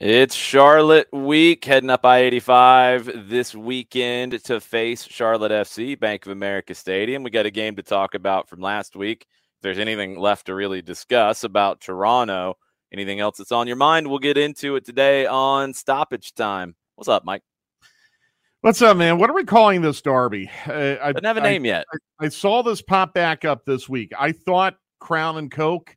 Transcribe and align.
It's 0.00 0.34
Charlotte 0.34 1.08
week, 1.12 1.62
heading 1.66 1.90
up 1.90 2.06
I 2.06 2.20
85 2.20 3.28
this 3.28 3.54
weekend 3.54 4.42
to 4.44 4.58
face 4.58 5.04
Charlotte 5.04 5.52
FC, 5.52 6.00
Bank 6.00 6.24
of 6.24 6.32
America 6.32 6.74
Stadium. 6.74 7.22
We 7.22 7.28
got 7.28 7.44
a 7.44 7.50
game 7.50 7.76
to 7.76 7.82
talk 7.82 8.14
about 8.14 8.48
from 8.48 8.60
last 8.60 8.96
week. 8.96 9.26
If 9.28 9.62
there's 9.62 9.78
anything 9.78 10.18
left 10.18 10.46
to 10.46 10.54
really 10.54 10.80
discuss 10.80 11.44
about 11.44 11.82
Toronto, 11.82 12.56
anything 12.90 13.20
else 13.20 13.36
that's 13.36 13.52
on 13.52 13.66
your 13.66 13.76
mind, 13.76 14.08
we'll 14.08 14.20
get 14.20 14.38
into 14.38 14.76
it 14.76 14.86
today 14.86 15.26
on 15.26 15.74
Stoppage 15.74 16.32
Time. 16.32 16.76
What's 16.94 17.08
up, 17.08 17.26
Mike? 17.26 17.42
What's 18.62 18.80
up, 18.80 18.96
man? 18.96 19.18
What 19.18 19.28
are 19.28 19.34
we 19.34 19.44
calling 19.44 19.82
this 19.82 20.00
derby? 20.00 20.50
Uh, 20.66 20.96
I 21.02 21.12
don't 21.12 21.26
have 21.26 21.36
a 21.36 21.42
name 21.42 21.64
I, 21.64 21.66
yet. 21.66 21.84
I, 21.92 22.24
I 22.24 22.28
saw 22.30 22.62
this 22.62 22.80
pop 22.80 23.12
back 23.12 23.44
up 23.44 23.66
this 23.66 23.86
week. 23.86 24.12
I 24.18 24.32
thought 24.32 24.78
Crown 24.98 25.36
and 25.36 25.50
Coke 25.50 25.94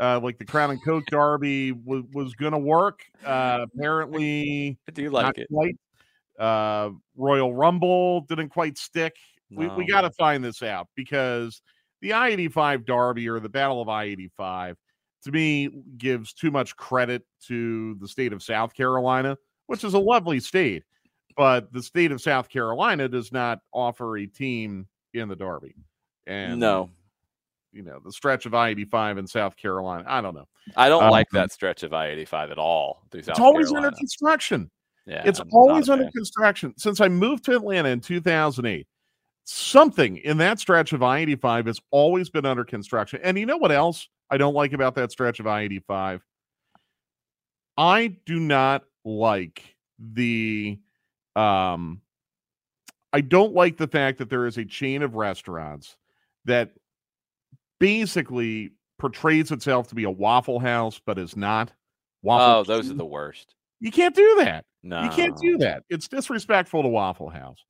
uh, 0.00 0.18
like 0.20 0.38
the 0.38 0.44
Crown 0.44 0.70
and 0.70 0.82
Coke 0.82 1.04
Derby 1.10 1.72
was, 1.72 2.04
was 2.12 2.34
going 2.34 2.52
to 2.52 2.58
work. 2.58 3.02
Uh, 3.24 3.66
apparently, 3.72 4.78
I 4.88 4.92
do 4.92 5.10
like 5.10 5.38
it. 5.38 5.48
Quite. 5.52 5.76
Uh, 6.38 6.90
Royal 7.16 7.54
Rumble 7.54 8.22
didn't 8.22 8.48
quite 8.48 8.78
stick. 8.78 9.14
No. 9.50 9.60
We, 9.60 9.84
we 9.84 9.86
got 9.86 10.02
to 10.02 10.10
find 10.12 10.42
this 10.42 10.62
out 10.62 10.88
because 10.96 11.60
the 12.00 12.14
I 12.14 12.28
85 12.28 12.86
Derby 12.86 13.28
or 13.28 13.40
the 13.40 13.48
Battle 13.48 13.82
of 13.82 13.88
I 13.90 14.04
85 14.04 14.76
to 15.24 15.32
me 15.32 15.68
gives 15.98 16.32
too 16.32 16.50
much 16.50 16.76
credit 16.76 17.22
to 17.46 17.94
the 17.96 18.08
state 18.08 18.32
of 18.32 18.42
South 18.42 18.72
Carolina, 18.72 19.36
which 19.66 19.84
is 19.84 19.92
a 19.92 19.98
lovely 19.98 20.40
state. 20.40 20.84
But 21.36 21.72
the 21.72 21.82
state 21.82 22.10
of 22.10 22.22
South 22.22 22.48
Carolina 22.48 23.08
does 23.08 23.32
not 23.32 23.60
offer 23.72 24.16
a 24.16 24.26
team 24.26 24.86
in 25.12 25.28
the 25.28 25.36
Derby. 25.36 25.74
And 26.26 26.58
no, 26.58 26.90
you 27.72 27.82
know 27.82 28.00
the 28.04 28.12
stretch 28.12 28.46
of 28.46 28.54
I 28.54 28.70
eighty 28.70 28.84
five 28.84 29.18
in 29.18 29.26
South 29.26 29.56
Carolina. 29.56 30.04
I 30.06 30.20
don't 30.20 30.34
know. 30.34 30.48
I 30.76 30.88
don't 30.88 31.04
um, 31.04 31.10
like 31.10 31.28
that 31.32 31.52
stretch 31.52 31.82
of 31.82 31.92
I 31.92 32.08
eighty 32.08 32.24
five 32.24 32.50
at 32.50 32.58
all. 32.58 33.04
it's 33.12 33.28
always 33.28 33.66
Carolina. 33.68 33.88
under 33.88 33.96
construction. 33.96 34.70
Yeah, 35.06 35.22
it's 35.24 35.40
I'm 35.40 35.48
always 35.52 35.88
under 35.88 36.10
construction. 36.10 36.74
Since 36.76 37.00
I 37.00 37.08
moved 37.08 37.44
to 37.46 37.56
Atlanta 37.56 37.88
in 37.88 38.00
two 38.00 38.20
thousand 38.20 38.66
eight, 38.66 38.86
something 39.44 40.18
in 40.18 40.38
that 40.38 40.58
stretch 40.58 40.92
of 40.92 41.02
I 41.02 41.18
eighty 41.18 41.36
five 41.36 41.66
has 41.66 41.80
always 41.90 42.30
been 42.30 42.46
under 42.46 42.64
construction. 42.64 43.20
And 43.22 43.38
you 43.38 43.46
know 43.46 43.56
what 43.56 43.72
else 43.72 44.08
I 44.30 44.36
don't 44.36 44.54
like 44.54 44.72
about 44.72 44.94
that 44.96 45.10
stretch 45.12 45.40
of 45.40 45.46
I 45.46 45.62
eighty 45.62 45.80
five? 45.80 46.24
I 47.76 48.16
do 48.26 48.38
not 48.38 48.84
like 49.04 49.76
the 49.98 50.78
um 51.36 52.00
I 53.12 53.20
don't 53.20 53.54
like 53.54 53.76
the 53.76 53.88
fact 53.88 54.18
that 54.18 54.30
there 54.30 54.46
is 54.46 54.58
a 54.58 54.64
chain 54.64 55.02
of 55.02 55.16
restaurants 55.16 55.96
that 56.44 56.72
basically 57.80 58.70
portrays 58.98 59.50
itself 59.50 59.88
to 59.88 59.96
be 59.96 60.04
a 60.04 60.10
Waffle 60.10 60.60
House, 60.60 61.00
but 61.04 61.18
is 61.18 61.36
not. 61.36 61.72
Waffle 62.22 62.60
oh, 62.60 62.64
those 62.64 62.90
are 62.90 62.94
the 62.94 63.04
worst. 63.04 63.56
You 63.80 63.90
can't 63.90 64.14
do 64.14 64.36
that. 64.38 64.66
No, 64.82 65.02
you 65.02 65.10
can't 65.10 65.36
do 65.38 65.58
that. 65.58 65.82
It's 65.90 66.06
disrespectful 66.06 66.82
to 66.82 66.88
Waffle 66.88 67.30
House. 67.30 67.64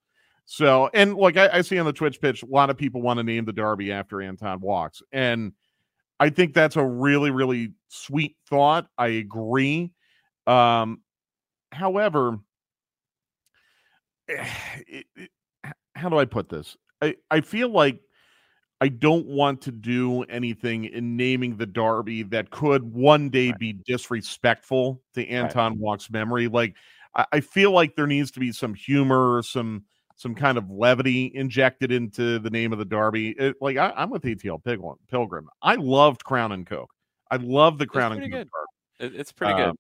So, 0.45 0.91
and 0.93 1.15
like 1.15 1.37
I, 1.37 1.49
I 1.55 1.61
see 1.63 1.79
on 1.79 1.87
the 1.87 1.93
Twitch 1.93 2.21
pitch, 2.21 2.43
a 2.43 2.47
lot 2.47 2.69
of 2.69 2.77
people 2.77 3.01
want 3.01 3.19
to 3.19 3.25
name 3.25 3.45
the 3.45 3.53
Derby 3.53 3.93
after 3.93 4.21
Anton 4.21 4.61
Walkes. 4.61 5.03
and 5.13 5.53
I 6.21 6.29
think 6.29 6.53
that's 6.53 6.77
a 6.77 6.85
really, 6.85 7.31
really 7.31 7.73
sweet 7.89 8.37
thought. 8.49 8.87
I 8.99 9.09
agree. 9.09 9.91
Um, 10.47 11.01
however, 11.73 12.39
it, 14.29 15.07
it, 15.17 15.31
how 15.95 16.11
do 16.11 16.19
I 16.19 16.27
put 16.27 16.51
this? 16.51 16.77
I, 17.01 17.17
I 17.31 17.41
feel 17.41 17.71
like 17.71 18.01
I 18.81 18.89
don't 18.89 19.27
want 19.27 19.61
to 19.63 19.73
do 19.73 20.23
anything 20.25 20.87
in 20.87 21.17
naming 21.17 21.57
the 21.57 21.67
Derby 21.67 22.23
that 22.25 22.51
could 22.51 22.95
one 22.95 23.29
day 23.29 23.49
right. 23.49 23.59
be 23.59 23.73
disrespectful 23.73 25.03
to 25.15 25.27
Anton 25.29 25.73
right. 25.73 25.81
Walkes' 25.81 26.11
memory. 26.11 26.49
Like 26.49 26.77
I, 27.15 27.27
I, 27.33 27.41
feel 27.41 27.73
like 27.73 27.95
there 27.95 28.07
needs 28.07 28.31
to 28.33 28.41
be 28.41 28.53
some 28.53 28.73
humor, 28.73 29.43
some 29.43 29.85
some 30.17 30.35
kind 30.35 30.57
of 30.57 30.71
levity 30.71 31.31
injected 31.35 31.93
into 31.93 32.39
the 32.39 32.51
name 32.51 32.73
of 32.73 32.79
the 32.79 32.85
Derby. 32.85 33.31
It, 33.31 33.57
like 33.61 33.77
I, 33.77 33.93
am 33.97 34.11
with 34.11 34.23
ATL 34.23 34.63
Pilgrim. 35.09 35.49
I 35.61 35.75
loved 35.75 36.25
Crown 36.25 36.53
and 36.53 36.67
Coke. 36.67 36.91
I 37.31 37.37
love 37.37 37.79
the 37.79 37.87
Crown 37.87 38.13
and 38.13 38.33
Coke. 38.33 38.49
It, 38.99 39.15
it's 39.15 39.33
pretty 39.33 39.55
good. 39.55 39.69
Um, 39.71 39.77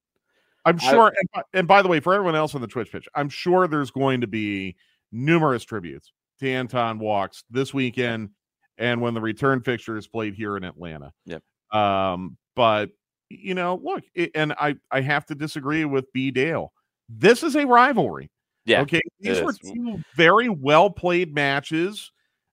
I'm 0.66 0.78
sure. 0.78 1.12
and, 1.34 1.44
and 1.54 1.68
by 1.68 1.80
the 1.80 1.88
way, 1.88 2.00
for 2.00 2.12
everyone 2.12 2.34
else 2.34 2.54
on 2.54 2.60
the 2.60 2.66
Twitch 2.66 2.92
pitch, 2.92 3.08
I'm 3.14 3.30
sure 3.30 3.66
there's 3.66 3.90
going 3.90 4.20
to 4.20 4.26
be 4.26 4.76
numerous 5.10 5.64
tributes 5.64 6.12
to 6.40 6.50
Anton 6.50 6.98
Walkes 6.98 7.44
this 7.50 7.72
weekend 7.72 8.30
and 8.80 9.00
when 9.00 9.14
the 9.14 9.20
return 9.20 9.60
fixture 9.60 9.96
is 9.96 10.08
played 10.08 10.34
here 10.34 10.56
in 10.56 10.64
Atlanta. 10.64 11.12
Yep. 11.26 11.42
Um, 11.72 12.36
but 12.56 12.90
you 13.28 13.54
know, 13.54 13.80
look, 13.80 14.02
it, 14.14 14.32
and 14.34 14.52
I 14.54 14.74
I 14.90 15.02
have 15.02 15.26
to 15.26 15.36
disagree 15.36 15.84
with 15.84 16.12
B 16.12 16.32
Dale. 16.32 16.72
This 17.08 17.44
is 17.44 17.54
a 17.54 17.66
rivalry. 17.66 18.30
Yeah. 18.64 18.80
Okay. 18.82 19.00
These 19.20 19.40
were 19.42 19.52
two 19.52 20.02
very 20.16 20.48
well 20.48 20.90
played 20.90 21.34
matches 21.34 22.10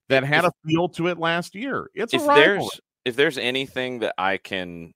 that 0.09 0.24
had 0.24 0.45
if, 0.45 0.51
a 0.51 0.68
feel 0.68 0.89
to 0.89 1.07
it 1.07 1.18
last 1.18 1.56
year. 1.56 1.89
It's 1.95 2.13
if 2.13 2.25
there's 2.25 2.80
if 3.06 3.15
there's 3.15 3.38
anything 3.38 4.00
that 4.00 4.13
I 4.18 4.38
can 4.38 4.94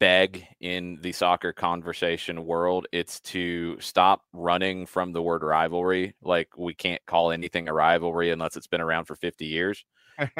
beg 0.00 0.44
in 0.60 0.98
the 1.00 1.12
soccer 1.12 1.52
conversation 1.52 2.44
world, 2.44 2.86
it's 2.92 3.20
to 3.20 3.78
stop 3.80 4.22
running 4.32 4.86
from 4.86 5.12
the 5.12 5.22
word 5.22 5.42
rivalry. 5.42 6.14
Like 6.22 6.48
we 6.56 6.74
can't 6.74 7.00
call 7.06 7.30
anything 7.30 7.68
a 7.68 7.72
rivalry 7.72 8.30
unless 8.30 8.56
it's 8.56 8.66
been 8.66 8.80
around 8.80 9.04
for 9.04 9.14
50 9.14 9.46
years. 9.46 9.84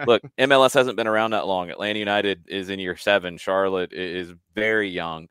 Look, 0.07 0.23
MLS 0.39 0.75
hasn't 0.75 0.97
been 0.97 1.07
around 1.07 1.33
that 1.33 1.47
long. 1.47 1.71
Atlanta 1.71 1.99
United 1.99 2.45
is 2.49 2.69
in 2.69 2.79
year 2.79 2.97
seven. 2.97 3.37
Charlotte 3.39 3.93
is 3.93 4.33
very 4.55 4.89
young. 4.89 5.29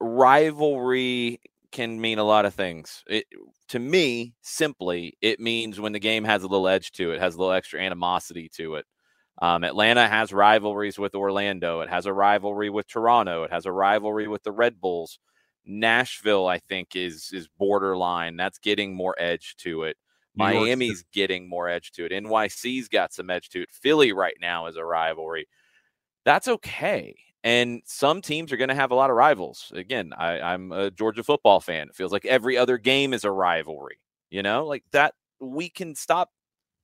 Rivalry 0.00 1.40
can 1.72 2.00
mean 2.00 2.18
a 2.18 2.24
lot 2.24 2.46
of 2.46 2.54
things. 2.54 3.02
It, 3.06 3.26
to 3.68 3.78
me, 3.78 4.34
simply, 4.40 5.16
it 5.20 5.40
means 5.40 5.80
when 5.80 5.92
the 5.92 5.98
game 5.98 6.24
has 6.24 6.42
a 6.42 6.48
little 6.48 6.68
edge 6.68 6.92
to 6.92 7.12
it, 7.12 7.20
has 7.20 7.34
a 7.34 7.38
little 7.38 7.52
extra 7.52 7.80
animosity 7.80 8.48
to 8.56 8.76
it. 8.76 8.86
Um, 9.40 9.62
Atlanta 9.62 10.08
has 10.08 10.32
rivalries 10.32 10.98
with 10.98 11.14
Orlando. 11.14 11.80
It 11.80 11.90
has 11.90 12.06
a 12.06 12.12
rivalry 12.12 12.70
with 12.70 12.88
Toronto. 12.88 13.44
It 13.44 13.52
has 13.52 13.66
a 13.66 13.72
rivalry 13.72 14.26
with 14.26 14.42
the 14.42 14.52
Red 14.52 14.80
Bulls. 14.80 15.18
Nashville, 15.64 16.46
I 16.46 16.58
think, 16.58 16.96
is 16.96 17.30
is 17.32 17.48
borderline. 17.58 18.36
That's 18.36 18.58
getting 18.58 18.94
more 18.94 19.14
edge 19.18 19.54
to 19.58 19.84
it. 19.84 19.96
Miami's 20.38 21.04
getting 21.12 21.48
more 21.48 21.68
edge 21.68 21.92
to 21.92 22.04
it. 22.04 22.12
NYC's 22.12 22.88
got 22.88 23.12
some 23.12 23.30
edge 23.30 23.48
to 23.50 23.62
it. 23.62 23.70
Philly 23.70 24.12
right 24.12 24.36
now 24.40 24.66
is 24.66 24.76
a 24.76 24.84
rivalry. 24.84 25.48
That's 26.24 26.48
okay. 26.48 27.16
And 27.44 27.82
some 27.84 28.20
teams 28.20 28.52
are 28.52 28.56
going 28.56 28.68
to 28.68 28.74
have 28.74 28.90
a 28.90 28.94
lot 28.94 29.10
of 29.10 29.16
rivals. 29.16 29.72
Again, 29.74 30.12
I, 30.16 30.40
I'm 30.40 30.72
a 30.72 30.90
Georgia 30.90 31.22
football 31.22 31.60
fan. 31.60 31.88
It 31.88 31.94
feels 31.94 32.12
like 32.12 32.24
every 32.24 32.56
other 32.56 32.78
game 32.78 33.14
is 33.14 33.24
a 33.24 33.30
rivalry. 33.30 34.00
You 34.30 34.42
know, 34.42 34.66
like 34.66 34.84
that. 34.92 35.14
We 35.40 35.68
can 35.68 35.94
stop 35.94 36.30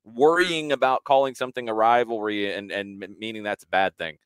worrying 0.05 0.71
about 0.71 1.03
calling 1.05 1.35
something 1.35 1.69
a 1.69 1.75
rivalry 1.75 2.55
and 2.55 2.71
and 2.71 3.05
meaning 3.19 3.43
that's 3.43 3.65
a 3.65 3.69
bad 3.69 3.97
thing. 3.97 4.19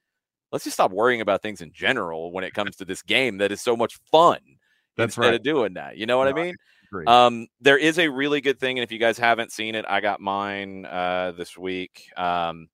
Let's 0.52 0.64
just 0.64 0.74
stop 0.74 0.90
worrying 0.90 1.20
about 1.20 1.42
things 1.42 1.60
in 1.60 1.72
general 1.72 2.32
when 2.32 2.44
it 2.44 2.54
comes 2.54 2.76
to 2.76 2.84
this 2.84 3.02
game 3.02 3.38
that 3.38 3.52
is 3.52 3.60
so 3.60 3.76
much 3.76 3.98
fun. 4.10 4.38
That's 4.96 5.16
instead 5.16 5.30
right. 5.30 5.34
of 5.34 5.42
doing 5.42 5.74
that. 5.74 5.96
You 5.96 6.06
know 6.06 6.18
what 6.18 6.24
no, 6.24 6.30
I 6.30 6.44
mean? 6.44 6.54
I 6.54 6.77
um, 7.06 7.46
there 7.60 7.78
is 7.78 7.98
a 7.98 8.08
really 8.08 8.40
good 8.40 8.58
thing, 8.58 8.78
and 8.78 8.84
if 8.84 8.92
you 8.92 8.98
guys 8.98 9.18
haven't 9.18 9.52
seen 9.52 9.74
it, 9.74 9.84
I 9.88 10.00
got 10.00 10.20
mine 10.20 10.86
uh, 10.86 11.32
this 11.36 11.56
week. 11.56 12.10
Um, 12.16 12.68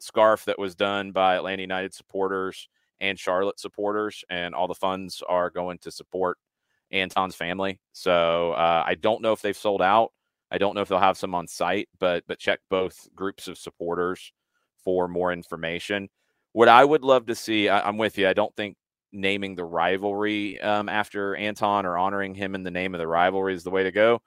scarf 0.00 0.44
that 0.44 0.58
was 0.58 0.74
done 0.74 1.12
by 1.12 1.36
Atlanta 1.36 1.62
United 1.62 1.94
supporters 1.94 2.68
and 3.00 3.18
Charlotte 3.18 3.60
supporters, 3.60 4.24
and 4.30 4.54
all 4.54 4.68
the 4.68 4.74
funds 4.74 5.22
are 5.28 5.50
going 5.50 5.78
to 5.78 5.90
support 5.90 6.38
Anton's 6.90 7.34
family. 7.34 7.80
So 7.92 8.52
uh, 8.52 8.84
I 8.86 8.94
don't 8.94 9.22
know 9.22 9.32
if 9.32 9.42
they've 9.42 9.56
sold 9.56 9.82
out. 9.82 10.12
I 10.50 10.58
don't 10.58 10.74
know 10.74 10.80
if 10.80 10.88
they'll 10.88 10.98
have 10.98 11.18
some 11.18 11.34
on 11.34 11.46
site, 11.46 11.88
but 11.98 12.24
but 12.26 12.38
check 12.38 12.60
both 12.70 13.08
groups 13.14 13.48
of 13.48 13.58
supporters 13.58 14.32
for 14.82 15.08
more 15.08 15.32
information. 15.32 16.08
What 16.52 16.68
I 16.68 16.84
would 16.84 17.02
love 17.02 17.26
to 17.26 17.34
see, 17.34 17.68
I, 17.68 17.86
am 17.86 17.98
with 17.98 18.16
you. 18.16 18.28
I 18.28 18.32
don't 18.32 18.54
think 18.56 18.76
naming 19.12 19.54
the 19.54 19.64
rivalry 19.64 20.60
um, 20.60 20.88
after 20.88 21.34
Anton 21.36 21.86
or 21.86 21.96
honoring 21.96 22.34
him 22.34 22.54
in 22.54 22.62
the 22.62 22.70
name 22.70 22.94
of 22.94 22.98
the 22.98 23.06
rivalry 23.06 23.54
is 23.54 23.64
the 23.64 23.70
way 23.70 23.82
to 23.84 23.92
go. 23.92 24.20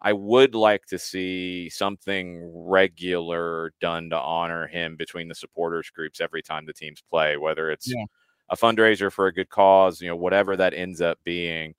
I 0.00 0.12
would 0.12 0.54
like 0.54 0.86
to 0.86 0.98
see 0.98 1.68
something 1.70 2.52
regular 2.54 3.72
done 3.80 4.10
to 4.10 4.16
honor 4.16 4.68
him 4.68 4.96
between 4.96 5.28
the 5.28 5.34
supporters 5.34 5.90
groups 5.90 6.20
every 6.20 6.42
time 6.42 6.66
the 6.66 6.72
teams 6.72 7.02
play, 7.10 7.36
whether 7.36 7.70
it's 7.70 7.88
yeah. 7.88 8.04
a 8.48 8.56
fundraiser 8.56 9.10
for 9.12 9.26
a 9.26 9.32
good 9.32 9.48
cause, 9.48 10.00
you 10.00 10.08
know, 10.08 10.16
whatever 10.16 10.56
that 10.56 10.72
ends 10.72 11.00
up 11.00 11.18
being. 11.24 11.74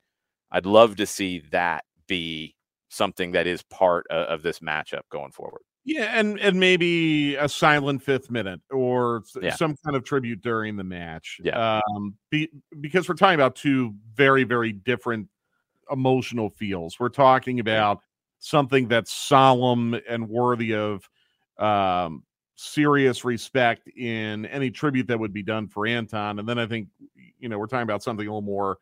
I'd 0.50 0.66
love 0.66 0.96
to 0.96 1.06
see 1.06 1.42
that 1.50 1.84
be 2.06 2.56
something 2.90 3.32
that 3.32 3.46
is 3.46 3.62
part 3.62 4.06
of, 4.10 4.26
of 4.26 4.42
this 4.42 4.58
matchup 4.58 5.02
going 5.10 5.32
forward. 5.32 5.62
Yeah, 5.84 6.18
and 6.18 6.38
and 6.40 6.60
maybe 6.60 7.36
a 7.36 7.48
silent 7.48 8.02
fifth 8.02 8.30
minute 8.30 8.60
or 8.70 9.22
yeah. 9.40 9.54
some 9.54 9.76
kind 9.84 9.96
of 9.96 10.04
tribute 10.04 10.42
during 10.42 10.76
the 10.76 10.84
match. 10.84 11.40
Yeah, 11.42 11.80
um, 11.96 12.14
be, 12.30 12.50
because 12.80 13.08
we're 13.08 13.14
talking 13.14 13.34
about 13.34 13.56
two 13.56 13.94
very 14.14 14.44
very 14.44 14.72
different 14.72 15.28
emotional 15.90 16.50
feels. 16.50 17.00
We're 17.00 17.08
talking 17.08 17.60
about 17.60 18.00
something 18.38 18.88
that's 18.88 19.12
solemn 19.12 19.98
and 20.08 20.28
worthy 20.28 20.74
of 20.74 21.08
um, 21.58 22.24
serious 22.56 23.24
respect 23.24 23.88
in 23.88 24.46
any 24.46 24.70
tribute 24.70 25.06
that 25.06 25.18
would 25.18 25.32
be 25.32 25.42
done 25.42 25.66
for 25.66 25.86
Anton, 25.86 26.38
and 26.38 26.48
then 26.48 26.58
I 26.58 26.66
think 26.66 26.88
you 27.38 27.48
know 27.48 27.58
we're 27.58 27.66
talking 27.66 27.84
about 27.84 28.02
something 28.02 28.26
a 28.26 28.30
little 28.30 28.42
more 28.42 28.78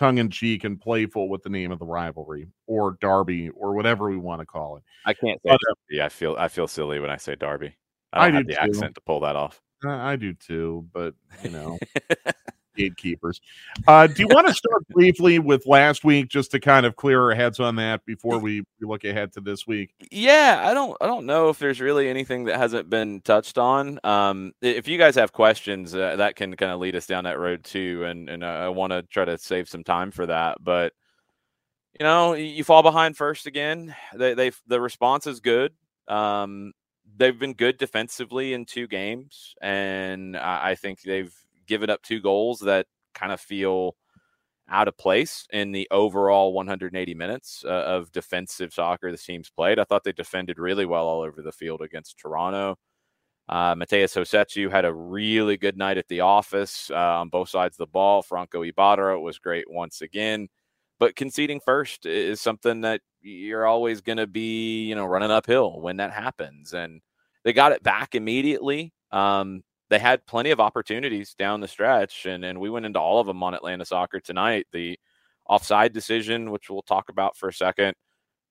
tongue 0.00 0.16
in 0.18 0.30
cheek 0.30 0.64
and 0.64 0.80
playful 0.80 1.28
with 1.28 1.42
the 1.42 1.50
name 1.50 1.70
of 1.70 1.78
the 1.78 1.84
rivalry 1.84 2.48
or 2.66 2.96
Derby 3.02 3.50
or 3.50 3.74
whatever 3.74 4.08
we 4.08 4.16
want 4.16 4.40
to 4.40 4.46
call 4.46 4.78
it. 4.78 4.82
I 5.04 5.12
can't 5.12 5.38
say 5.42 5.50
but, 5.50 5.54
uh 5.54 5.74
Derby. 5.90 6.02
I 6.02 6.08
feel 6.08 6.36
I 6.38 6.48
feel 6.48 6.66
silly 6.66 6.98
when 6.98 7.10
I 7.10 7.16
say 7.16 7.34
Derby. 7.34 7.76
I 8.12 8.26
don't 8.26 8.34
I 8.34 8.38
have 8.38 8.46
the 8.46 8.54
too. 8.54 8.60
accent 8.60 8.94
to 8.94 9.00
pull 9.02 9.20
that 9.20 9.36
off. 9.36 9.60
I 9.84 10.16
do 10.16 10.32
too, 10.34 10.86
but 10.92 11.14
you 11.42 11.50
know, 11.50 11.78
gatekeepers. 12.80 13.40
Uh, 13.86 14.06
do 14.06 14.14
you 14.22 14.28
want 14.28 14.46
to 14.46 14.54
start 14.54 14.86
briefly 14.88 15.38
with 15.38 15.66
last 15.66 16.04
week, 16.04 16.28
just 16.28 16.50
to 16.52 16.60
kind 16.60 16.86
of 16.86 16.96
clear 16.96 17.22
our 17.22 17.34
heads 17.34 17.60
on 17.60 17.76
that 17.76 18.04
before 18.06 18.38
we, 18.38 18.62
we 18.80 18.86
look 18.86 19.04
ahead 19.04 19.32
to 19.32 19.40
this 19.40 19.66
week? 19.66 19.94
Yeah, 20.10 20.62
I 20.64 20.74
don't, 20.74 20.96
I 21.00 21.06
don't 21.06 21.26
know 21.26 21.48
if 21.48 21.58
there's 21.58 21.80
really 21.80 22.08
anything 22.08 22.44
that 22.44 22.56
hasn't 22.56 22.88
been 22.90 23.20
touched 23.20 23.58
on. 23.58 24.00
Um, 24.04 24.52
if 24.62 24.88
you 24.88 24.98
guys 24.98 25.14
have 25.16 25.32
questions, 25.32 25.94
uh, 25.94 26.16
that 26.16 26.36
can 26.36 26.54
kind 26.56 26.72
of 26.72 26.80
lead 26.80 26.96
us 26.96 27.06
down 27.06 27.24
that 27.24 27.38
road 27.38 27.64
too, 27.64 28.04
and 28.04 28.28
and 28.28 28.44
I 28.44 28.68
want 28.68 28.92
to 28.92 29.02
try 29.02 29.24
to 29.24 29.38
save 29.38 29.68
some 29.68 29.84
time 29.84 30.10
for 30.10 30.26
that. 30.26 30.58
But 30.62 30.92
you 31.98 32.04
know, 32.04 32.34
you 32.34 32.64
fall 32.64 32.82
behind 32.82 33.16
first 33.16 33.46
again. 33.46 33.94
They, 34.14 34.34
they, 34.34 34.52
the 34.66 34.80
response 34.80 35.26
is 35.26 35.40
good. 35.40 35.72
Um, 36.08 36.72
they've 37.16 37.38
been 37.38 37.54
good 37.54 37.78
defensively 37.78 38.54
in 38.54 38.64
two 38.64 38.86
games, 38.86 39.54
and 39.60 40.36
I, 40.36 40.70
I 40.70 40.74
think 40.74 41.02
they've 41.02 41.34
given 41.70 41.88
up 41.88 42.02
two 42.02 42.20
goals 42.20 42.58
that 42.60 42.86
kind 43.14 43.32
of 43.32 43.40
feel 43.40 43.94
out 44.68 44.88
of 44.88 44.98
place 44.98 45.46
in 45.52 45.70
the 45.70 45.86
overall 45.90 46.52
180 46.52 47.14
minutes 47.14 47.64
uh, 47.64 47.68
of 47.68 48.10
defensive 48.12 48.72
soccer 48.74 49.10
the 49.10 49.16
team's 49.16 49.50
played. 49.50 49.78
I 49.78 49.84
thought 49.84 50.04
they 50.04 50.12
defended 50.12 50.58
really 50.58 50.84
well 50.84 51.06
all 51.06 51.22
over 51.22 51.42
the 51.42 51.52
field 51.52 51.80
against 51.80 52.18
Toronto. 52.18 52.76
Uh, 53.48 53.74
Matheus 53.74 54.16
Rossetto 54.16 54.70
had 54.70 54.84
a 54.84 54.92
really 54.92 55.56
good 55.56 55.76
night 55.76 55.96
at 55.98 56.08
the 56.08 56.20
office 56.20 56.90
uh, 56.90 57.20
on 57.20 57.28
both 57.28 57.48
sides 57.48 57.74
of 57.74 57.78
the 57.78 57.86
ball. 57.92 58.22
Franco 58.22 58.62
Ibarra 58.62 59.20
was 59.20 59.38
great 59.38 59.70
once 59.70 60.02
again. 60.02 60.48
But 60.98 61.16
conceding 61.16 61.60
first 61.60 62.04
is 62.04 62.40
something 62.40 62.82
that 62.82 63.00
you're 63.22 63.66
always 63.66 64.00
going 64.00 64.18
to 64.18 64.26
be, 64.26 64.84
you 64.84 64.94
know, 64.94 65.06
running 65.06 65.30
uphill 65.30 65.80
when 65.80 65.96
that 65.96 66.12
happens. 66.12 66.74
And 66.74 67.00
they 67.42 67.52
got 67.52 67.72
it 67.72 67.82
back 67.82 68.14
immediately. 68.14 68.92
Um, 69.10 69.62
they 69.90 69.98
had 69.98 70.24
plenty 70.24 70.52
of 70.52 70.60
opportunities 70.60 71.34
down 71.34 71.60
the 71.60 71.68
stretch, 71.68 72.24
and 72.24 72.44
and 72.44 72.58
we 72.60 72.70
went 72.70 72.86
into 72.86 73.00
all 73.00 73.20
of 73.20 73.26
them 73.26 73.42
on 73.42 73.54
Atlanta 73.54 73.84
Soccer 73.84 74.20
tonight. 74.20 74.66
The 74.72 74.98
offside 75.48 75.92
decision, 75.92 76.50
which 76.52 76.70
we'll 76.70 76.82
talk 76.82 77.08
about 77.08 77.36
for 77.36 77.48
a 77.48 77.52
second, 77.52 77.94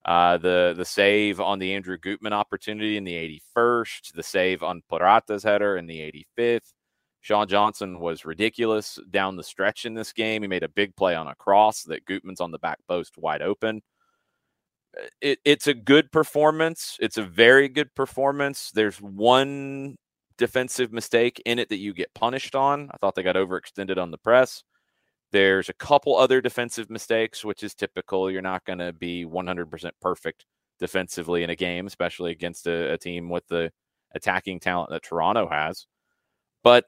uh, 0.06 0.38
the 0.38 0.74
the 0.78 0.86
save 0.86 1.40
on 1.40 1.58
the 1.58 1.74
Andrew 1.74 1.98
Gutman 1.98 2.34
opportunity 2.34 2.98
in 2.98 3.06
the 3.06 3.40
81st, 3.58 4.14
the 4.14 4.24
save 4.24 4.64
on 4.64 4.84
Purata's 4.92 5.44
header 5.44 5.78
in 5.78 5.88
the 5.88 6.26
85th. 6.38 6.74
Sean 7.22 7.48
Johnson 7.48 8.00
was 8.00 8.26
ridiculous 8.26 9.00
down 9.10 9.36
the 9.36 9.44
stretch 9.44 9.86
in 9.86 9.94
this 9.94 10.14
game. 10.14 10.42
He 10.42 10.48
made 10.48 10.64
a 10.64 10.70
big 10.70 10.96
play 10.96 11.16
on 11.16 11.28
a 11.28 11.36
cross 11.36 11.84
that 11.84 12.06
Gutman's 12.06 12.42
on 12.42 12.52
the 12.52 12.60
back 12.60 12.80
post 12.88 13.18
wide 13.18 13.42
open. 13.42 13.82
It, 15.22 15.40
it's 15.46 15.68
a 15.68 15.74
good 15.74 16.12
performance. 16.12 16.98
It's 17.00 17.18
a 17.18 17.24
very 17.24 17.70
good 17.70 17.94
performance. 17.94 18.72
There's 18.74 19.02
one 19.02 19.98
defensive 20.40 20.92
mistake 20.92 21.40
in 21.46 21.60
it 21.60 21.70
that 21.70 21.78
you 21.78 21.94
get 21.94 22.14
punished 22.16 22.56
on. 22.56 22.90
I 22.92 22.98
thought 22.98 23.14
they 23.14 23.22
got 23.22 23.36
overextended 23.36 23.98
on 23.98 24.10
the 24.10 24.18
press. 24.18 24.64
There's 25.32 25.70
a 25.70 25.74
couple 25.74 26.18
other 26.18 26.42
defensive 26.42 26.90
mistakes, 26.90 27.46
which 27.46 27.62
is 27.62 27.76
typical. 27.76 28.32
You're 28.32 28.42
not 28.42 28.66
going 28.66 28.80
to 28.80 28.94
be 28.94 29.26
100% 29.26 29.92
perfect 30.02 30.46
defensively 30.80 31.44
in 31.44 31.52
a 31.52 31.56
game, 31.56 31.86
especially 31.86 32.32
against 32.32 32.66
a, 32.66 32.94
a, 32.94 32.98
team 32.98 33.30
with 33.30 33.46
the 33.48 33.72
attacking 34.16 34.60
talent 34.60 34.90
that 34.90 35.04
Toronto 35.04 35.48
has. 35.48 35.86
But 36.64 36.86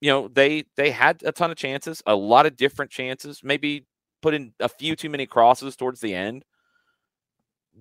you 0.00 0.10
know, 0.10 0.28
they 0.28 0.64
they 0.76 0.90
had 0.90 1.22
a 1.24 1.32
ton 1.32 1.50
of 1.50 1.56
chances, 1.56 2.02
a 2.06 2.16
lot 2.16 2.46
of 2.46 2.56
different 2.56 2.90
chances. 2.90 3.40
Maybe 3.44 3.86
put 4.20 4.34
in 4.34 4.52
a 4.58 4.68
few 4.68 4.96
too 4.96 5.08
many 5.08 5.26
crosses 5.26 5.76
towards 5.76 6.00
the 6.00 6.14
end. 6.14 6.44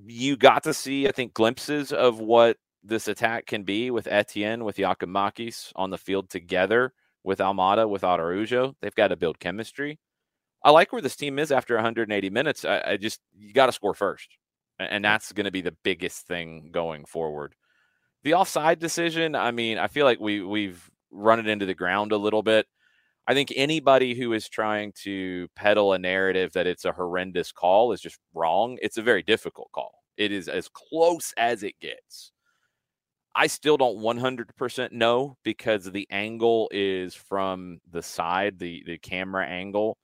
You 0.05 0.37
got 0.37 0.63
to 0.63 0.73
see, 0.73 1.07
I 1.07 1.11
think, 1.11 1.33
glimpses 1.33 1.91
of 1.91 2.19
what 2.19 2.57
this 2.85 3.07
attack 3.07 3.47
can 3.47 3.63
be 3.63 3.89
with 3.89 4.07
Etienne, 4.07 4.63
with 4.63 4.77
Giakoumakis 4.77 5.71
on 5.75 5.89
the 5.89 5.97
field 5.97 6.29
together, 6.29 6.93
with 7.23 7.39
Almada, 7.39 7.89
with 7.89 8.03
Araujo. 8.03 8.75
They've 8.81 8.95
got 8.95 9.07
to 9.07 9.15
build 9.15 9.39
chemistry. 9.39 9.99
I 10.63 10.71
like 10.71 10.91
where 10.91 11.01
this 11.01 11.15
team 11.15 11.39
is 11.39 11.51
after 11.51 11.75
180 11.75 12.29
minutes. 12.29 12.65
I, 12.65 12.83
I 12.85 12.97
just, 12.97 13.19
you 13.37 13.53
got 13.53 13.67
to 13.67 13.71
score 13.71 13.93
first. 13.93 14.37
And 14.79 15.03
that's 15.05 15.31
going 15.31 15.45
to 15.45 15.51
be 15.51 15.61
the 15.61 15.75
biggest 15.83 16.27
thing 16.27 16.69
going 16.71 17.05
forward. 17.05 17.55
The 18.23 18.33
offside 18.33 18.79
decision, 18.79 19.35
I 19.35 19.51
mean, 19.51 19.77
I 19.77 19.87
feel 19.87 20.05
like 20.05 20.19
we, 20.19 20.41
we've 20.41 20.89
run 21.11 21.39
it 21.39 21.47
into 21.47 21.65
the 21.65 21.73
ground 21.73 22.11
a 22.11 22.17
little 22.17 22.43
bit. 22.43 22.67
I 23.27 23.33
think 23.33 23.51
anybody 23.55 24.13
who 24.13 24.33
is 24.33 24.49
trying 24.49 24.93
to 25.03 25.47
peddle 25.55 25.93
a 25.93 25.99
narrative 25.99 26.53
that 26.53 26.67
it's 26.67 26.85
a 26.85 26.91
horrendous 26.91 27.51
call 27.51 27.91
is 27.91 28.01
just 28.01 28.19
wrong. 28.33 28.77
It's 28.81 28.97
a 28.97 29.01
very 29.01 29.23
difficult 29.23 29.71
call. 29.71 30.03
It 30.17 30.31
is 30.31 30.47
as 30.47 30.69
close 30.69 31.33
as 31.37 31.63
it 31.63 31.79
gets. 31.79 32.31
I 33.35 33.47
still 33.47 33.75
don't 33.75 33.99
100% 33.99 34.91
know 34.93 35.37
because 35.43 35.91
the 35.91 36.07
angle 36.09 36.69
is 36.71 37.13
from 37.13 37.79
the 37.91 38.01
side, 38.01 38.59
the 38.59 38.83
the 38.85 38.97
camera 38.97 39.45
angle. 39.45 39.97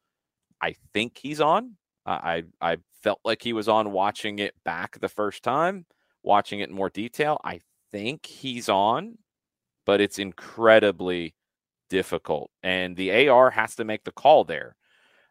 I 0.61 0.75
think 0.93 1.17
he's 1.17 1.39
on. 1.41 1.77
I 2.05 2.43
I 2.59 2.77
felt 3.01 3.21
like 3.23 3.41
he 3.41 3.53
was 3.53 3.69
on 3.69 3.91
watching 3.91 4.39
it 4.39 4.53
back 4.65 4.99
the 4.99 5.09
first 5.09 5.43
time, 5.43 5.85
watching 6.23 6.59
it 6.59 6.69
in 6.69 6.75
more 6.75 6.89
detail. 6.89 7.39
I 7.43 7.61
think 7.91 8.25
he's 8.25 8.67
on, 8.69 9.17
but 9.85 10.01
it's 10.01 10.19
incredibly 10.19 11.35
difficult, 11.89 12.51
and 12.63 12.97
the 12.97 13.29
AR 13.29 13.51
has 13.51 13.75
to 13.75 13.85
make 13.85 14.03
the 14.03 14.11
call 14.11 14.43
there. 14.43 14.75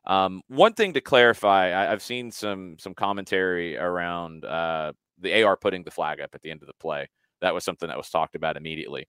Um, 0.07 0.43
one 0.49 0.73
thing 0.75 0.95
to 0.95 1.01
clarify, 1.03 1.67
I, 1.67 1.91
have 1.91 2.03
seen 2.03 2.31
some 2.33 2.77
some 2.79 2.95
commentary 2.95 3.77
around 3.77 4.45
uh, 4.45 4.93
the 5.19 5.43
AR 5.43 5.57
putting 5.57 5.85
the 5.85 5.91
flag 5.91 6.21
up 6.21 6.35
at 6.35 6.43
the 6.43 6.51
end 6.51 6.63
of 6.63 6.67
the 6.69 6.75
play 6.81 7.09
that 7.41 7.55
was 7.55 7.65
something 7.65 7.89
that 7.89 7.97
was 7.97 8.11
talked 8.11 8.35
about 8.35 8.57
immediately. 8.57 9.07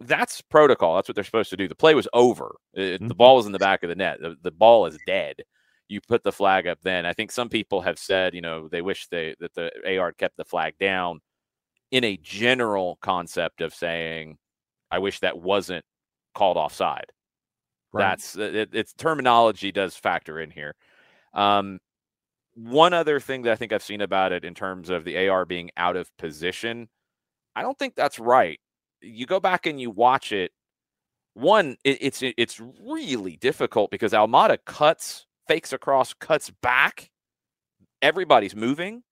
that's 0.00 0.42
protocol. 0.42 0.96
That's 0.96 1.08
what 1.08 1.14
they're 1.14 1.24
supposed 1.24 1.50
to 1.50 1.56
do. 1.56 1.68
The 1.68 1.74
play 1.74 1.94
was 1.94 2.08
over. 2.12 2.56
It, 2.74 3.00
mm-hmm. 3.00 3.08
The 3.08 3.14
ball 3.14 3.36
was 3.36 3.46
in 3.46 3.52
the 3.52 3.58
back 3.58 3.82
of 3.82 3.88
the 3.88 3.94
net. 3.94 4.20
The, 4.20 4.36
the 4.42 4.50
ball 4.50 4.86
is 4.86 4.98
dead. 5.06 5.36
You 5.88 6.00
put 6.00 6.22
the 6.22 6.32
flag 6.32 6.66
up 6.66 6.78
then. 6.82 7.06
I 7.06 7.12
think 7.12 7.30
some 7.30 7.48
people 7.48 7.80
have 7.82 7.98
said, 7.98 8.34
you 8.34 8.40
know, 8.40 8.68
they 8.68 8.82
wish 8.82 9.06
they 9.08 9.34
that 9.40 9.54
the 9.54 9.70
AR 9.98 10.12
kept 10.12 10.36
the 10.36 10.44
flag 10.44 10.74
down 10.78 11.20
in 11.90 12.04
a 12.04 12.16
general 12.18 12.98
concept 13.00 13.60
of 13.60 13.72
saying, 13.74 14.36
I 14.90 14.98
wish 14.98 15.20
that 15.20 15.38
wasn't 15.38 15.84
called 16.34 16.56
offside. 16.56 17.06
Right. 17.92 18.02
That's 18.02 18.36
it, 18.36 18.70
it's 18.72 18.92
terminology 18.92 19.72
does 19.72 19.96
factor 19.96 20.40
in 20.40 20.50
here. 20.50 20.74
Um, 21.32 21.78
one 22.54 22.92
other 22.92 23.20
thing 23.20 23.42
that 23.42 23.52
I 23.52 23.56
think 23.56 23.72
I've 23.72 23.82
seen 23.82 24.00
about 24.00 24.32
it 24.32 24.44
in 24.44 24.54
terms 24.54 24.90
of 24.90 25.04
the 25.04 25.28
AR 25.28 25.44
being 25.44 25.70
out 25.76 25.96
of 25.96 26.14
position, 26.16 26.88
I 27.56 27.62
don't 27.62 27.78
think 27.78 27.96
that's 27.96 28.20
right. 28.20 28.60
You 29.02 29.26
go 29.26 29.40
back 29.40 29.66
and 29.66 29.80
you 29.80 29.90
watch 29.90 30.30
it. 30.30 30.52
One, 31.34 31.76
it, 31.84 31.98
it's 32.00 32.22
it's 32.22 32.60
really 32.60 33.36
difficult 33.36 33.90
because 33.90 34.12
Almada 34.12 34.58
cuts, 34.64 35.26
fakes 35.48 35.72
across, 35.72 36.14
cuts 36.14 36.50
back. 36.62 37.10
Everybody's 38.00 38.54
moving. 38.54 39.02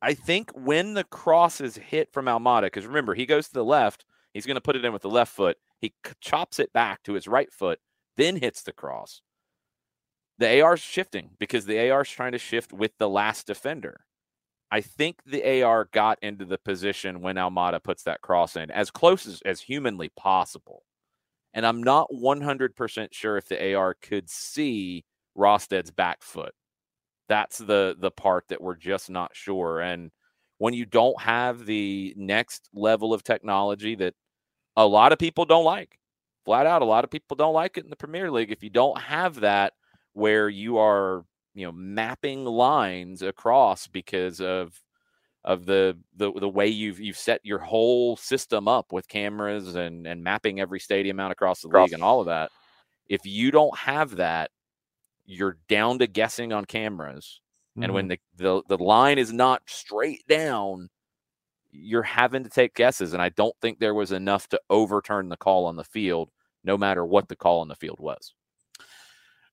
I 0.00 0.14
think 0.14 0.52
when 0.54 0.94
the 0.94 1.04
cross 1.04 1.60
is 1.60 1.76
hit 1.76 2.12
from 2.12 2.26
Almada, 2.26 2.62
because 2.62 2.86
remember 2.86 3.14
he 3.14 3.26
goes 3.26 3.48
to 3.48 3.54
the 3.54 3.64
left, 3.64 4.06
he's 4.32 4.46
going 4.46 4.54
to 4.54 4.60
put 4.60 4.76
it 4.76 4.84
in 4.84 4.92
with 4.92 5.02
the 5.02 5.10
left 5.10 5.32
foot. 5.34 5.58
He 5.80 5.92
chops 6.20 6.58
it 6.58 6.72
back 6.72 7.02
to 7.02 7.14
his 7.14 7.28
right 7.28 7.52
foot, 7.52 7.80
then 8.16 8.36
hits 8.36 8.62
the 8.62 8.72
cross 8.72 9.20
the 10.40 10.62
AR 10.62 10.74
is 10.74 10.80
shifting 10.80 11.30
because 11.38 11.66
the 11.66 11.90
AR 11.90 12.00
is 12.00 12.08
trying 12.08 12.32
to 12.32 12.38
shift 12.38 12.72
with 12.72 12.92
the 12.98 13.08
last 13.08 13.46
defender. 13.46 14.06
I 14.70 14.80
think 14.80 15.18
the 15.26 15.62
AR 15.62 15.86
got 15.92 16.18
into 16.22 16.44
the 16.44 16.58
position 16.58 17.20
when 17.20 17.36
Almada 17.36 17.82
puts 17.82 18.04
that 18.04 18.20
cross 18.20 18.56
in 18.56 18.70
as 18.70 18.90
close 18.90 19.26
as, 19.26 19.42
as 19.44 19.60
humanly 19.60 20.10
possible. 20.16 20.84
And 21.52 21.66
I'm 21.66 21.82
not 21.82 22.08
100% 22.12 23.08
sure 23.12 23.36
if 23.36 23.48
the 23.48 23.74
AR 23.74 23.94
could 23.94 24.30
see 24.30 25.04
Rosted's 25.34 25.90
back 25.90 26.22
foot. 26.22 26.54
That's 27.28 27.58
the 27.58 27.96
the 27.98 28.10
part 28.10 28.48
that 28.48 28.60
we're 28.60 28.76
just 28.76 29.08
not 29.08 29.30
sure. 29.34 29.80
And 29.80 30.10
when 30.58 30.74
you 30.74 30.84
don't 30.84 31.20
have 31.20 31.64
the 31.64 32.12
next 32.16 32.68
level 32.74 33.14
of 33.14 33.22
technology 33.22 33.94
that 33.96 34.14
a 34.76 34.86
lot 34.86 35.12
of 35.12 35.18
people 35.18 35.44
don't 35.44 35.64
like, 35.64 35.98
flat 36.44 36.66
out, 36.66 36.82
a 36.82 36.86
lot 36.86 37.04
of 37.04 37.10
people 37.10 37.36
don't 37.36 37.54
like 37.54 37.78
it 37.78 37.84
in 37.84 37.90
the 37.90 37.96
Premier 37.96 38.30
League. 38.30 38.50
If 38.50 38.62
you 38.62 38.70
don't 38.70 39.00
have 39.00 39.40
that, 39.40 39.72
where 40.12 40.48
you 40.48 40.78
are 40.78 41.24
you 41.54 41.66
know 41.66 41.72
mapping 41.72 42.44
lines 42.44 43.22
across 43.22 43.86
because 43.86 44.40
of 44.40 44.80
of 45.44 45.64
the 45.64 45.96
the 46.16 46.32
the 46.32 46.48
way 46.48 46.66
you've 46.68 47.00
you've 47.00 47.16
set 47.16 47.40
your 47.44 47.58
whole 47.58 48.16
system 48.16 48.68
up 48.68 48.92
with 48.92 49.08
cameras 49.08 49.74
and 49.74 50.06
and 50.06 50.22
mapping 50.22 50.60
every 50.60 50.80
stadium 50.80 51.18
out 51.18 51.30
across 51.30 51.62
the 51.62 51.68
league 51.68 51.92
and 51.92 52.02
all 52.02 52.20
of 52.20 52.26
that. 52.26 52.50
If 53.08 53.24
you 53.24 53.50
don't 53.50 53.76
have 53.76 54.16
that, 54.16 54.50
you're 55.24 55.58
down 55.68 55.98
to 56.00 56.06
guessing 56.06 56.52
on 56.52 56.64
cameras. 56.66 57.40
Mm-hmm. 57.72 57.82
And 57.84 57.94
when 57.94 58.08
mm-hmm. 58.08 58.42
the, 58.42 58.62
the 58.68 58.76
the 58.76 58.84
line 58.84 59.18
is 59.18 59.32
not 59.32 59.62
straight 59.66 60.26
down, 60.28 60.90
you're 61.70 62.02
having 62.02 62.44
to 62.44 62.50
take 62.50 62.74
guesses. 62.74 63.14
And 63.14 63.22
I 63.22 63.30
don't 63.30 63.56
think 63.62 63.78
there 63.78 63.94
was 63.94 64.12
enough 64.12 64.48
to 64.48 64.60
overturn 64.68 65.28
the 65.28 65.36
call 65.36 65.66
on 65.66 65.76
the 65.76 65.84
field, 65.84 66.30
no 66.64 66.76
matter 66.76 67.04
what 67.04 67.28
the 67.28 67.36
call 67.36 67.60
on 67.60 67.68
the 67.68 67.76
field 67.76 67.98
was. 67.98 68.34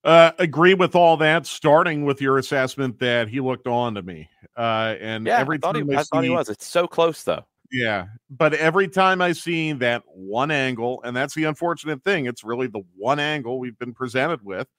Uh, 0.08 0.32
agree 0.40 0.74
with 0.74 0.96
all 0.96 1.18
that, 1.18 1.46
starting 1.46 2.06
with 2.06 2.22
your 2.22 2.38
assessment 2.38 2.98
that 2.98 3.28
he 3.28 3.42
looked 3.42 3.68
on 3.68 3.94
to 3.94 4.02
me. 4.02 4.30
Uh, 4.56 4.96
and 5.02 5.28
yeah, 5.28 5.38
every 5.38 5.58
I 5.58 5.60
thought, 5.60 5.74
time 5.74 5.90
he, 5.90 5.96
I, 5.96 6.00
I 6.00 6.04
see, 6.04 6.08
thought 6.14 6.24
he 6.24 6.30
was. 6.30 6.48
It's 6.48 6.66
so 6.66 6.88
close, 6.88 7.24
though. 7.24 7.46
Yeah. 7.74 8.06
But 8.30 8.54
every 8.54 8.88
time 8.88 9.22
I 9.22 9.34
see 9.34 9.74
that 9.74 10.04
one 10.06 10.50
angle, 10.50 11.02
and 11.04 11.14
that's 11.14 11.36
the 11.36 11.44
unfortunate 11.44 12.06
thing, 12.06 12.26
it's 12.26 12.46
really 12.46 12.68
the 12.68 12.84
one 12.96 13.20
angle 13.20 13.60
we've 13.60 13.78
been 13.78 13.94
presented 13.94 14.46
with. 14.46 14.70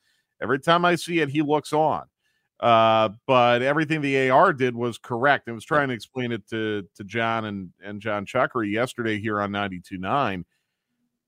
Every 0.41 0.61
time 0.61 0.87
I 0.87 0.95
see 0.95 1.21
it, 1.21 1.29
he 1.29 1.43
looks 1.43 1.75
on. 1.75 2.05
Uh, 2.59 3.11
but 3.27 3.61
everything 3.61 4.01
the 4.01 4.31
AR 4.31 4.55
did 4.55 4.75
was 4.75 4.97
correct. 4.97 5.47
I 5.47 5.53
was 5.53 5.67
trying 5.67 5.89
to 5.89 5.95
explain 5.95 6.33
it 6.33 6.49
to 6.49 6.89
to 6.97 7.05
John 7.05 7.45
and, 7.45 7.71
and 7.85 8.01
John 8.01 8.25
Chuckery 8.25 8.73
yesterday 8.73 9.21
here 9.21 9.43
on 9.43 9.51
92.9 9.51 10.45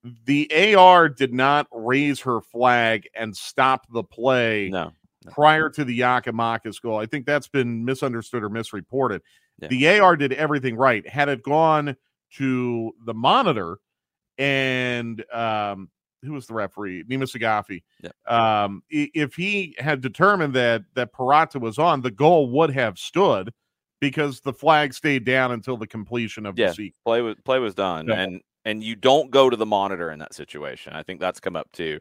the 0.02 0.74
AR 0.76 1.08
did 1.08 1.32
not 1.32 1.66
raise 1.72 2.20
her 2.20 2.40
flag 2.40 3.08
and 3.14 3.36
stop 3.36 3.86
the 3.92 4.02
play 4.02 4.68
no, 4.70 4.92
no. 5.24 5.32
prior 5.32 5.68
to 5.70 5.84
the 5.84 5.98
Giakoumakis 5.98 6.80
goal. 6.80 6.98
I 6.98 7.06
think 7.06 7.26
that's 7.26 7.48
been 7.48 7.84
misunderstood 7.84 8.42
or 8.42 8.48
misreported. 8.48 9.22
Yeah. 9.58 9.68
The 9.68 10.00
AR 10.00 10.16
did 10.16 10.32
everything 10.32 10.76
right. 10.76 11.06
Had 11.06 11.28
it 11.28 11.42
gone 11.42 11.96
to 12.36 12.92
the 13.04 13.14
monitor 13.14 13.78
and 14.38 15.22
um, 15.32 15.90
who 16.22 16.32
was 16.32 16.46
the 16.46 16.54
referee? 16.54 17.04
Nima 17.04 17.24
Saghafi. 17.24 17.82
Yeah. 18.02 18.64
Um, 18.64 18.82
if 18.88 19.34
he 19.34 19.74
had 19.78 20.00
determined 20.00 20.54
that 20.54 20.82
that 20.94 21.12
Purata 21.12 21.58
was 21.58 21.78
on, 21.78 22.00
the 22.00 22.10
goal 22.10 22.50
would 22.50 22.70
have 22.70 22.98
stood 22.98 23.52
because 24.00 24.40
the 24.40 24.52
flag 24.52 24.94
stayed 24.94 25.24
down 25.24 25.52
until 25.52 25.76
the 25.76 25.86
completion 25.86 26.46
of 26.46 26.58
yeah, 26.58 26.68
the 26.68 26.74
sequence. 26.74 26.96
Play 27.04 27.20
was 27.20 27.36
play 27.44 27.58
was 27.58 27.74
done, 27.74 28.06
yeah. 28.08 28.20
and 28.20 28.40
and 28.70 28.84
you 28.84 28.94
don't 28.94 29.30
go 29.30 29.50
to 29.50 29.56
the 29.56 29.66
monitor 29.66 30.12
in 30.12 30.20
that 30.20 30.32
situation. 30.32 30.92
I 30.92 31.02
think 31.02 31.18
that's 31.18 31.40
come 31.40 31.56
up 31.56 31.70
too. 31.72 31.98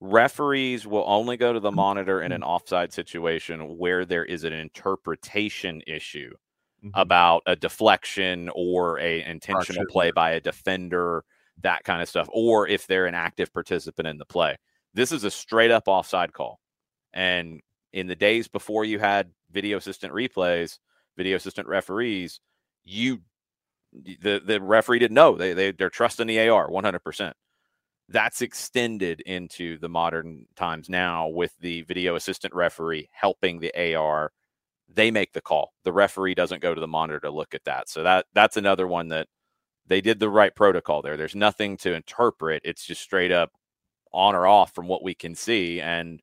Referees 0.00 0.84
will 0.84 1.04
only 1.06 1.36
go 1.36 1.52
to 1.52 1.60
the 1.60 1.70
monitor 1.70 2.22
in 2.22 2.32
an 2.32 2.42
offside 2.42 2.92
situation 2.92 3.78
where 3.78 4.04
there 4.04 4.24
is 4.24 4.42
an 4.42 4.52
interpretation 4.52 5.80
issue 5.86 6.32
mm-hmm. 6.84 6.90
about 6.94 7.44
a 7.46 7.54
deflection 7.54 8.50
or 8.54 8.98
a 8.98 9.22
intentional 9.24 9.86
play 9.86 10.10
by 10.10 10.32
a 10.32 10.40
defender, 10.40 11.24
that 11.60 11.84
kind 11.84 12.02
of 12.02 12.08
stuff, 12.08 12.28
or 12.32 12.66
if 12.66 12.88
they're 12.88 13.06
an 13.06 13.14
active 13.14 13.52
participant 13.52 14.08
in 14.08 14.18
the 14.18 14.24
play. 14.24 14.56
This 14.92 15.12
is 15.12 15.22
a 15.22 15.30
straight 15.30 15.70
up 15.70 15.84
offside 15.86 16.32
call. 16.32 16.58
And 17.12 17.60
in 17.92 18.08
the 18.08 18.16
days 18.16 18.48
before 18.48 18.84
you 18.84 18.98
had 18.98 19.30
video 19.52 19.78
assistant 19.78 20.12
replays, 20.12 20.78
video 21.16 21.36
assistant 21.36 21.68
referees, 21.68 22.40
you 22.84 23.20
the 23.92 24.40
the 24.44 24.60
referee 24.60 24.98
didn't 24.98 25.14
know. 25.14 25.36
They 25.36 25.52
they 25.52 25.72
they're 25.72 25.90
trusting 25.90 26.26
the 26.26 26.48
AR 26.48 26.68
100%. 26.68 27.32
That's 28.08 28.42
extended 28.42 29.20
into 29.22 29.78
the 29.78 29.88
modern 29.88 30.46
times 30.56 30.88
now 30.88 31.28
with 31.28 31.52
the 31.60 31.82
video 31.82 32.16
assistant 32.16 32.54
referee 32.54 33.08
helping 33.12 33.60
the 33.60 33.94
AR. 33.94 34.32
They 34.88 35.10
make 35.10 35.32
the 35.32 35.40
call. 35.40 35.72
The 35.84 35.92
referee 35.92 36.34
doesn't 36.34 36.62
go 36.62 36.74
to 36.74 36.80
the 36.80 36.86
monitor 36.86 37.20
to 37.20 37.30
look 37.30 37.54
at 37.54 37.64
that. 37.64 37.88
So 37.88 38.02
that 38.02 38.26
that's 38.34 38.56
another 38.56 38.86
one 38.86 39.08
that 39.08 39.28
they 39.86 40.00
did 40.00 40.20
the 40.20 40.30
right 40.30 40.54
protocol 40.54 41.02
there. 41.02 41.16
There's 41.16 41.34
nothing 41.34 41.76
to 41.78 41.94
interpret. 41.94 42.62
It's 42.64 42.84
just 42.84 43.02
straight 43.02 43.32
up 43.32 43.50
on 44.12 44.34
or 44.34 44.46
off 44.46 44.74
from 44.74 44.88
what 44.88 45.02
we 45.02 45.14
can 45.14 45.34
see 45.34 45.80
and 45.80 46.20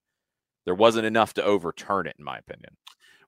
there 0.65 0.75
wasn't 0.75 1.05
enough 1.05 1.33
to 1.33 1.43
overturn 1.43 2.05
it 2.07 2.15
in 2.19 2.25
my 2.25 2.37
opinion. 2.37 2.75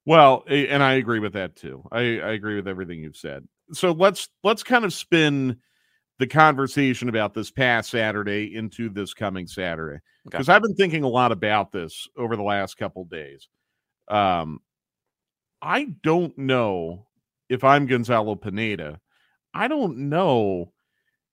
Well, 0.06 0.44
and 0.48 0.84
I 0.84 0.94
agree 0.94 1.20
with 1.20 1.34
that 1.34 1.56
too. 1.56 1.84
I, 1.92 2.00
I 2.00 2.32
agree 2.34 2.56
with 2.56 2.68
everything 2.68 3.00
you've 3.00 3.18
said 3.18 3.48
so 3.74 3.92
let's 3.92 4.30
let's 4.44 4.64
kind 4.64 4.86
of 4.86 4.94
spin 4.94 5.58
the 6.20 6.28
conversation 6.28 7.10
about 7.10 7.34
this 7.34 7.50
past 7.50 7.90
Saturday 7.90 8.56
into 8.56 8.90
this 8.90 9.14
coming 9.14 9.48
Saturday 9.48 10.00
because 10.24 10.50
okay. 10.50 10.56
I've 10.56 10.62
been 10.62 10.76
thinking 10.76 11.04
a 11.04 11.10
lot 11.10 11.32
about 11.32 11.72
this 11.72 12.08
over 12.16 12.36
the 12.36 12.44
last 12.44 12.78
couple 12.78 13.06
days. 13.06 13.48
Um, 14.08 14.60
I 15.62 15.96
don't 16.04 16.38
know 16.38 17.08
if 17.50 17.64
I'm 17.64 17.88
Gonzalo 17.88 18.36
Pineda. 18.36 19.00
I 19.54 19.68
don't 19.68 20.10
know 20.10 20.74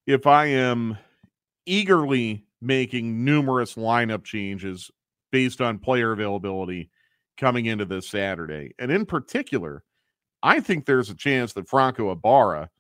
if 0.07 0.27
I 0.27 0.47
am 0.47 0.99
eagerly 1.67 2.47
making 2.61 3.25
numerous 3.25 3.75
lineup 3.75 4.25
changes 4.25 4.91
based 5.31 5.61
on 5.61 5.79
player 5.79 6.13
availability 6.13 6.91
coming 7.37 7.67
into 7.67 7.85
this 7.85 8.09
Saturday. 8.09 8.73
And 8.79 8.91
in 8.91 9.07
particular, 9.07 9.85
I 10.43 10.61
think 10.61 10.85
there's 10.85 11.11
a 11.11 11.15
chance 11.15 11.53
that 11.55 11.69
Franco 11.69 12.13
Ibarra 12.13 12.71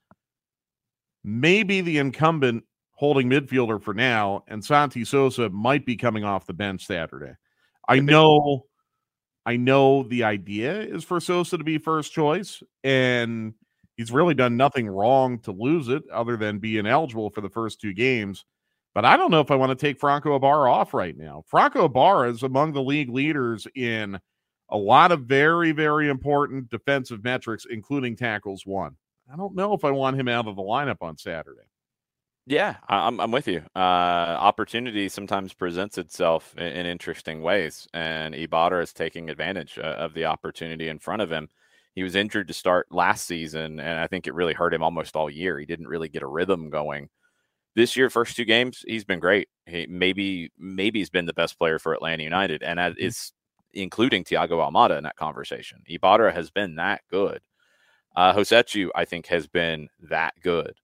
may 1.25 1.63
be 1.63 1.81
the 1.81 1.99
incumbent 1.99 2.65
holding 2.93 3.29
midfielder 3.29 3.81
for 3.81 3.95
now, 3.95 4.45
and 4.49 4.65
Santi 4.65 5.05
Sosa 5.05 5.49
might 5.51 5.87
be 5.87 5.97
coming 5.97 6.25
off 6.25 6.47
the 6.47 6.53
bench 6.53 6.87
Saturday. 6.87 7.35
I 7.89 8.01
know, 8.01 8.67
I 9.47 9.57
know 9.57 10.03
the 10.03 10.25
idea 10.25 10.81
is 10.81 11.05
for 11.05 11.21
Sosa 11.21 11.59
to 11.59 11.65
be 11.65 11.79
first 11.79 12.13
choice, 12.13 12.63
and 12.85 13.55
he's 13.97 14.13
really 14.13 14.35
done 14.35 14.57
nothing 14.57 14.89
wrong 14.89 15.39
to 15.41 15.53
lose 15.53 15.89
it 15.89 16.03
other 16.13 16.37
than 16.37 16.59
being 16.59 16.87
eligible 16.87 17.31
for 17.31 17.41
the 17.41 17.49
first 17.49 17.81
two 17.81 17.95
games. 17.95 18.45
But 18.95 19.05
I 19.05 19.17
don't 19.17 19.31
know 19.31 19.41
if 19.41 19.51
I 19.51 19.57
want 19.57 19.71
to 19.71 19.87
take 19.87 20.01
Franco 20.01 20.35
Ibarra 20.35 20.73
off 20.73 20.93
right 20.93 21.17
now. 21.17 21.45
Franco 21.47 21.85
Ibarra 21.85 22.31
is 22.31 22.43
among 22.43 22.73
the 22.73 22.83
league 22.83 23.11
leaders 23.11 23.67
in 23.75 24.19
a 24.71 24.77
lot 24.77 25.13
of 25.13 25.23
very, 25.23 25.73
very 25.73 26.09
important 26.09 26.71
defensive 26.71 27.25
metrics, 27.25 27.67
including 27.69 28.17
tackles 28.17 28.65
won. 28.67 28.97
I 29.33 29.37
don't 29.37 29.55
know 29.55 29.75
if 29.75 29.85
I 29.85 29.91
want 29.91 30.19
him 30.19 30.29
out 30.29 30.47
of 30.47 30.57
the 30.57 30.63
lineup 30.63 30.99
on 31.03 31.17
Saturday. 31.17 31.63
Yeah, 32.47 32.77
I'm, 32.89 33.21
I'm 33.21 33.31
with 33.31 33.47
you. 33.47 33.63
Uh, 33.77 33.79
opportunity 33.79 35.11
sometimes 35.11 35.53
presents 35.53 35.99
itself 35.99 36.55
in, 36.57 36.65
in, 36.65 36.87
interesting 36.87 37.43
ways, 37.43 37.87
and 37.93 38.35
Ibarra 38.35 38.83
is 38.83 38.95
taking 38.95 39.29
advantage 39.29 39.79
uh, 39.79 39.83
of 39.83 40.15
the 40.15 40.25
opportunity 40.25 40.89
in 40.89 40.99
front 40.99 41.21
of 41.21 41.31
him. 41.31 41.49
He 41.95 42.03
was 42.03 42.15
injured 42.15 42.49
to 42.49 42.55
start 42.55 42.87
last 42.91 43.27
season, 43.27 43.81
and 43.81 44.01
I 44.01 44.07
think 44.07 44.27
it 44.27 44.35
really 44.35 44.55
hurt 44.55 44.73
him 44.73 44.83
almost 44.83 45.15
all 45.15 45.29
year. 45.29 45.59
He 45.59 45.67
didn't 45.67 45.89
really 45.89 46.09
get 46.09 46.23
a 46.23 46.27
rhythm 46.27 46.71
going 46.71 47.11
this 47.79 47.97
year, 47.97 48.11
first 48.11 48.37
two 48.37 48.45
games, 48.45 48.85
he's 48.89 49.05
been 49.05 49.21
great. 49.21 49.49
He 49.67 49.87
maybe 49.87 50.51
maybe 50.59 50.99
he's 50.99 51.11
been 51.11 51.27
the 51.27 51.33
best 51.33 51.57
player 51.57 51.79
for 51.79 51.95
Atlanta 51.95 52.25
United, 52.25 52.65
and 52.65 52.81
mm-hmm. 52.81 52.95
it's 52.99 53.33
including 53.73 54.25
Thiago 54.25 54.53
Almada 54.53 54.97
in 54.97 55.05
that 55.05 55.17
conversation. 55.17 55.83
Ibarra 55.87 56.33
has 56.33 56.51
been 56.51 56.77
that 56.77 57.03
good. 57.11 57.41
Uh, 58.17 58.33
Rossetto, 58.33 58.89
I 58.95 59.05
think, 59.05 59.27
has 59.27 59.47
been 59.47 59.89
that 60.09 60.35
good. 60.43 60.75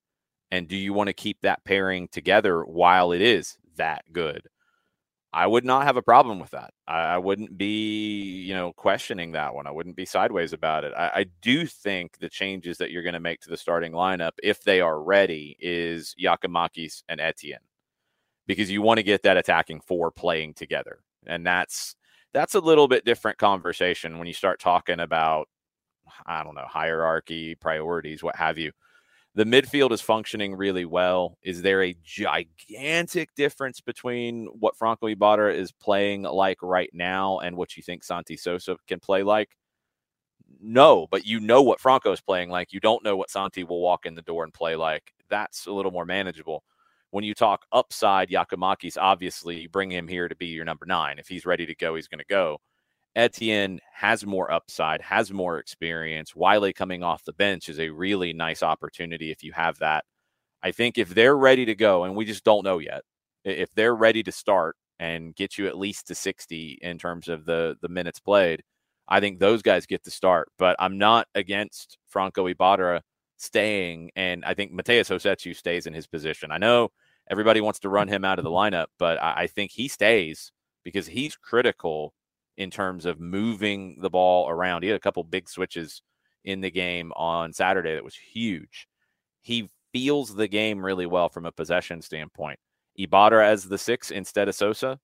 And 0.50 0.68
do 0.68 0.76
you 0.76 0.92
want 0.92 1.08
to 1.08 1.14
keep 1.14 1.40
that 1.40 1.64
pairing 1.64 2.08
together 2.08 2.62
while 2.62 3.12
it 3.12 3.20
is 3.20 3.58
that 3.76 4.04
good? 4.12 4.46
I 5.32 5.48
would 5.48 5.64
not 5.64 5.82
have 5.82 5.96
a 5.96 6.02
problem 6.02 6.38
with 6.38 6.50
that. 6.52 6.72
I, 6.86 7.00
I, 7.00 7.18
wouldn't 7.18 7.58
be, 7.58 8.44
you 8.46 8.54
know, 8.54 8.72
questioning 8.72 9.32
that 9.32 9.52
one. 9.52 9.66
I 9.66 9.72
wouldn't 9.72 9.96
be 9.96 10.04
sideways 10.04 10.52
about 10.52 10.84
it. 10.84 10.92
I, 10.96 11.10
I 11.12 11.26
do 11.42 11.66
think 11.66 12.18
the 12.18 12.28
changes 12.28 12.78
that 12.78 12.92
you're 12.92 13.02
going 13.02 13.14
to 13.14 13.20
make 13.20 13.40
to 13.40 13.50
the 13.50 13.56
starting 13.56 13.90
lineup, 13.90 14.30
if 14.44 14.62
they 14.62 14.80
are 14.80 15.02
ready, 15.02 15.56
is 15.58 16.14
Giakoumakis 16.22 17.02
and 17.08 17.20
Etienne, 17.20 17.58
because 18.46 18.70
you 18.70 18.80
want 18.80 18.98
to 18.98 19.02
get 19.02 19.24
that 19.24 19.36
attacking 19.36 19.80
four 19.80 20.12
playing 20.12 20.54
together, 20.54 21.00
and 21.26 21.44
that's 21.44 21.96
that's 22.34 22.54
a 22.54 22.60
little 22.60 22.88
bit 22.88 23.06
different 23.06 23.38
conversation 23.38 24.18
when 24.18 24.26
you 24.26 24.34
start 24.34 24.60
talking 24.60 25.00
about, 25.00 25.48
I 26.26 26.44
don't 26.44 26.54
know, 26.54 26.66
hierarchy, 26.68 27.54
priorities, 27.54 28.22
what 28.22 28.36
have 28.36 28.58
you 28.58 28.72
the 29.34 29.44
midfield 29.44 29.90
is 29.90 30.00
functioning 30.00 30.54
really 30.54 30.84
well. 30.84 31.38
Is 31.42 31.60
there 31.60 31.82
a 31.82 31.96
gigantic 32.04 33.34
difference 33.34 33.80
between 33.80 34.46
what 34.60 34.76
Franco 34.76 35.08
Ibarra 35.08 35.52
is 35.54 35.72
playing 35.72 36.22
like 36.22 36.58
right 36.62 36.90
now 36.92 37.40
and 37.40 37.56
what 37.56 37.76
you 37.76 37.82
think 37.82 38.04
Santi 38.04 38.36
Sosa 38.36 38.76
can 38.86 39.00
play 39.00 39.24
like? 39.24 39.56
No, 40.60 41.08
but 41.10 41.26
you 41.26 41.40
know 41.40 41.62
what 41.62 41.80
Franco 41.80 42.12
is 42.12 42.20
playing 42.20 42.48
like. 42.48 42.72
You 42.72 42.80
don't 42.80 43.04
know 43.04 43.16
what 43.16 43.30
Santi 43.30 43.64
will 43.64 43.80
walk 43.80 44.06
in 44.06 44.14
the 44.14 44.22
door 44.22 44.44
and 44.44 44.54
play 44.54 44.76
like. 44.76 45.12
That's 45.28 45.66
a 45.66 45.72
little 45.72 45.90
more 45.90 46.06
manageable. 46.06 46.62
When 47.14 47.22
you 47.22 47.32
talk 47.32 47.64
upside, 47.70 48.28
Giakoumakis, 48.28 48.96
obviously 49.00 49.60
you 49.60 49.68
bring 49.68 49.88
him 49.88 50.08
here 50.08 50.26
to 50.26 50.34
be 50.34 50.46
your 50.46 50.64
number 50.64 50.84
nine. 50.84 51.20
If 51.20 51.28
he's 51.28 51.46
ready 51.46 51.64
to 51.64 51.74
go, 51.76 51.94
he's 51.94 52.08
going 52.08 52.18
to 52.18 52.24
go. 52.28 52.58
Etienne 53.14 53.78
has 53.92 54.26
more 54.26 54.50
upside, 54.50 55.00
has 55.00 55.32
more 55.32 55.60
experience. 55.60 56.34
Wiley 56.34 56.72
coming 56.72 57.04
off 57.04 57.22
the 57.22 57.32
bench 57.32 57.68
is 57.68 57.78
a 57.78 57.90
really 57.90 58.32
nice 58.32 58.64
opportunity 58.64 59.30
if 59.30 59.44
you 59.44 59.52
have 59.52 59.78
that. 59.78 60.04
I 60.60 60.72
think 60.72 60.98
if 60.98 61.10
they're 61.10 61.36
ready 61.36 61.64
to 61.66 61.76
go, 61.76 62.02
and 62.02 62.16
we 62.16 62.24
just 62.24 62.42
don't 62.42 62.64
know 62.64 62.78
yet, 62.80 63.02
if 63.44 63.72
they're 63.76 63.94
ready 63.94 64.24
to 64.24 64.32
start 64.32 64.74
and 64.98 65.36
get 65.36 65.56
you 65.56 65.68
at 65.68 65.78
least 65.78 66.08
to 66.08 66.16
60 66.16 66.80
in 66.82 66.98
terms 66.98 67.28
of 67.28 67.44
the 67.44 67.76
the 67.80 67.88
minutes 67.88 68.18
played, 68.18 68.60
I 69.06 69.20
think 69.20 69.38
those 69.38 69.62
guys 69.62 69.86
get 69.86 70.02
to 70.02 70.10
start. 70.10 70.48
But 70.58 70.74
I'm 70.80 70.98
not 70.98 71.28
against 71.36 71.96
Franco 72.08 72.48
Ibarra 72.48 73.02
staying, 73.36 74.10
and 74.16 74.44
I 74.44 74.54
think 74.54 74.72
Matheus 74.72 75.10
Rossetto 75.10 75.54
stays 75.54 75.86
in 75.86 75.94
his 75.94 76.08
position. 76.08 76.50
I 76.50 76.58
know 76.58 76.90
everybody 77.30 77.60
wants 77.60 77.80
to 77.80 77.88
run 77.88 78.08
him 78.08 78.24
out 78.24 78.38
of 78.38 78.44
the 78.44 78.50
lineup, 78.50 78.86
but 78.98 79.22
I, 79.22 79.42
I 79.42 79.46
think 79.46 79.70
he 79.70 79.88
stays 79.88 80.52
because 80.84 81.06
he's 81.06 81.36
critical 81.36 82.14
in 82.56 82.70
terms 82.70 83.06
of 83.06 83.20
moving 83.20 83.98
the 84.00 84.10
ball 84.10 84.48
around. 84.48 84.82
He 84.82 84.88
had 84.88 84.96
a 84.96 85.00
couple 85.00 85.24
big 85.24 85.48
switches 85.48 86.02
in 86.44 86.60
the 86.60 86.70
game 86.70 87.12
on 87.16 87.52
Saturday 87.52 87.94
that 87.94 88.04
was 88.04 88.14
huge. 88.14 88.86
He 89.40 89.68
feels 89.92 90.34
the 90.34 90.48
game 90.48 90.84
really 90.84 91.06
well 91.06 91.28
from 91.28 91.46
a 91.46 91.52
possession 91.52 92.02
standpoint. 92.02 92.58
Ibarra 92.96 93.48
as 93.48 93.64
the 93.64 93.78
six 93.78 94.10
instead 94.10 94.48
of 94.48 94.54
Sosa 94.54 95.00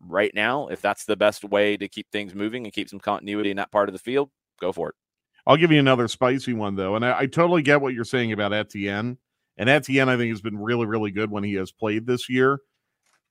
right 0.00 0.32
now, 0.34 0.68
if 0.68 0.80
that's 0.80 1.04
the 1.04 1.16
best 1.16 1.44
way 1.44 1.76
to 1.76 1.88
keep 1.88 2.10
things 2.10 2.34
moving 2.34 2.64
and 2.64 2.72
keep 2.72 2.88
some 2.88 3.00
continuity 3.00 3.50
in 3.50 3.56
that 3.56 3.72
part 3.72 3.88
of 3.88 3.92
the 3.92 3.98
field, 3.98 4.30
go 4.60 4.72
for 4.72 4.90
it. 4.90 4.94
I'll 5.46 5.56
give 5.56 5.70
you 5.72 5.78
another 5.78 6.08
spicy 6.08 6.52
one 6.52 6.74
though, 6.76 6.96
and 6.96 7.04
I, 7.04 7.20
I 7.20 7.26
totally 7.26 7.62
get 7.62 7.80
what 7.80 7.94
you're 7.94 8.04
saying 8.04 8.32
about 8.32 8.52
Etienne. 8.52 9.18
And 9.56 9.68
Etienne, 9.68 10.08
I 10.08 10.16
think, 10.16 10.30
has 10.30 10.42
been 10.42 10.58
really, 10.58 10.86
really 10.86 11.10
good 11.10 11.30
when 11.30 11.44
he 11.44 11.54
has 11.54 11.72
played 11.72 12.06
this 12.06 12.28
year. 12.28 12.60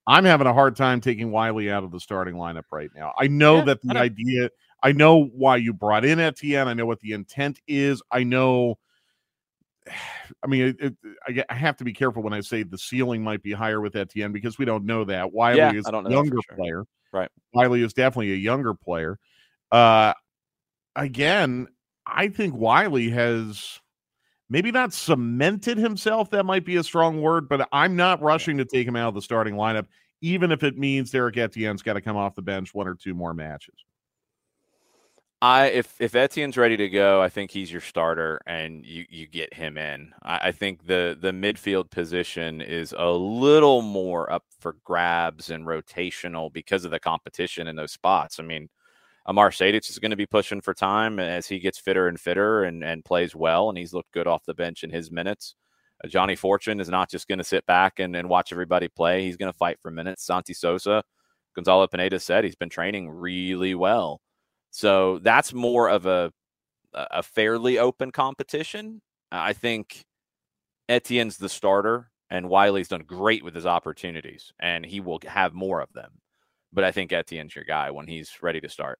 I'm 0.07 0.25
having 0.25 0.47
a 0.47 0.53
hard 0.53 0.75
time 0.75 1.01
taking 1.01 1.31
Wiley 1.31 1.71
out 1.71 1.83
of 1.83 1.91
the 1.91 1.99
starting 1.99 2.35
lineup 2.35 2.65
right 2.71 2.89
now. 2.95 3.13
I 3.19 3.27
know 3.27 3.57
yeah, 3.57 3.63
that 3.65 3.81
the 3.81 3.97
I 3.97 4.03
idea, 4.03 4.49
I 4.83 4.91
know 4.91 5.25
why 5.25 5.57
you 5.57 5.73
brought 5.73 6.05
in 6.05 6.19
Etienne. 6.19 6.67
I 6.67 6.73
know 6.73 6.85
what 6.85 6.99
the 6.99 7.13
intent 7.13 7.59
is. 7.67 8.01
I 8.11 8.23
know. 8.23 8.77
I 10.43 10.47
mean, 10.47 10.75
it, 10.79 10.95
it, 11.27 11.45
I 11.49 11.53
have 11.53 11.77
to 11.77 11.83
be 11.83 11.93
careful 11.93 12.23
when 12.23 12.33
I 12.33 12.41
say 12.41 12.63
the 12.63 12.77
ceiling 12.77 13.23
might 13.23 13.41
be 13.41 13.51
higher 13.51 13.81
with 13.81 13.95
Etienne 13.95 14.31
because 14.31 14.57
we 14.57 14.65
don't 14.65 14.85
know 14.85 15.03
that. 15.05 15.31
Wiley 15.31 15.57
yeah, 15.57 15.73
is 15.73 15.87
a 15.87 15.91
younger 16.09 16.37
sure. 16.47 16.57
player. 16.57 16.83
Right. 17.11 17.29
Wiley 17.53 17.81
is 17.81 17.93
definitely 17.93 18.33
a 18.33 18.37
younger 18.37 18.73
player. 18.73 19.17
Uh, 19.71 20.13
again, 20.95 21.67
I 22.05 22.27
think 22.27 22.55
Wiley 22.55 23.09
has 23.09 23.79
maybe 24.49 24.71
not 24.71 24.93
cemented 24.93 25.77
himself. 25.77 26.29
That 26.31 26.45
might 26.45 26.65
be 26.65 26.77
a 26.77 26.83
strong 26.83 27.21
word, 27.21 27.49
but 27.49 27.67
I'm 27.71 27.95
not 27.95 28.21
rushing 28.21 28.57
to 28.57 28.65
take 28.65 28.87
him 28.87 28.95
out 28.95 29.09
of 29.09 29.15
the 29.15 29.21
starting 29.21 29.55
lineup, 29.55 29.87
even 30.21 30.51
if 30.51 30.63
it 30.63 30.77
means 30.77 31.11
Derrick 31.11 31.37
Etienne's 31.37 31.81
got 31.81 31.93
to 31.93 32.01
come 32.01 32.17
off 32.17 32.35
the 32.35 32.41
bench 32.41 32.73
one 32.73 32.87
or 32.87 32.95
two 32.95 33.13
more 33.13 33.33
matches. 33.33 33.75
I 35.41 35.67
if 35.67 35.99
if 35.99 36.15
Etienne's 36.15 36.57
ready 36.57 36.77
to 36.77 36.89
go, 36.89 37.21
I 37.21 37.29
think 37.29 37.51
he's 37.51 37.71
your 37.71 37.81
starter, 37.81 38.39
and 38.47 38.85
you 38.85 39.05
you 39.09 39.27
get 39.27 39.53
him 39.53 39.77
in. 39.77 40.13
I, 40.23 40.47
I 40.47 40.51
think 40.51 40.87
the 40.87 41.17
the 41.19 41.31
midfield 41.31 41.91
position 41.91 42.61
is 42.61 42.95
a 42.97 43.11
little 43.11 43.81
more 43.81 44.31
up 44.31 44.45
for 44.59 44.77
grabs 44.83 45.49
and 45.49 45.65
rotational 45.67 46.51
because 46.51 46.85
of 46.85 46.91
the 46.91 46.99
competition 46.99 47.67
in 47.67 47.75
those 47.75 47.91
spots. 47.91 48.39
I 48.39 48.43
mean, 48.43 48.69
Amar 49.27 49.49
Sejdic 49.49 49.89
is 49.89 49.99
going 49.99 50.11
to 50.11 50.17
be 50.17 50.27
pushing 50.27 50.61
for 50.61 50.73
time 50.73 51.19
as 51.19 51.47
he 51.47 51.59
gets 51.59 51.79
fitter 51.79 52.07
and 52.07 52.19
fitter 52.19 52.63
and, 52.63 52.83
and 52.83 53.03
plays 53.03 53.35
well, 53.35 53.69
and 53.69 53.77
he's 53.77 53.93
looked 53.93 54.11
good 54.11 54.27
off 54.27 54.45
the 54.45 54.53
bench 54.53 54.83
in 54.83 54.91
his 54.91 55.11
minutes. 55.11 55.55
Uh, 56.03 56.07
Ajani 56.07 56.37
Fortune 56.37 56.79
is 56.79 56.89
not 56.89 57.09
just 57.09 57.27
going 57.27 57.39
to 57.39 57.43
sit 57.43 57.65
back 57.65 57.99
and, 57.99 58.15
and 58.15 58.29
watch 58.29 58.51
everybody 58.51 58.87
play. 58.87 59.23
He's 59.23 59.37
going 59.37 59.51
to 59.51 59.57
fight 59.57 59.79
for 59.81 59.89
minutes. 59.89 60.25
Santi 60.25 60.53
Sosa, 60.53 61.03
Gonzalo 61.55 61.87
Pineda 61.87 62.19
said 62.19 62.43
he's 62.43 62.55
been 62.55 62.69
training 62.69 63.09
really 63.09 63.73
well. 63.73 64.21
So 64.71 65.19
that's 65.19 65.53
more 65.53 65.89
of 65.89 66.05
a 66.05 66.31
a 66.93 67.23
fairly 67.23 67.77
open 67.77 68.11
competition. 68.11 69.01
I 69.31 69.53
think 69.53 70.05
Etienne's 70.87 71.37
the 71.37 71.49
starter, 71.49 72.09
and 72.29 72.49
Wiley's 72.49 72.87
done 72.87 73.03
great 73.05 73.43
with 73.43 73.53
his 73.53 73.65
opportunities, 73.65 74.53
and 74.59 74.85
he 74.85 75.01
will 75.01 75.19
have 75.27 75.53
more 75.53 75.81
of 75.81 75.91
them. 75.93 76.11
But 76.71 76.83
I 76.83 76.91
think 76.91 77.11
Etienne's 77.11 77.55
your 77.55 77.65
guy 77.65 77.91
when 77.91 78.07
he's 78.07 78.31
ready 78.41 78.61
to 78.61 78.69
start. 78.69 78.99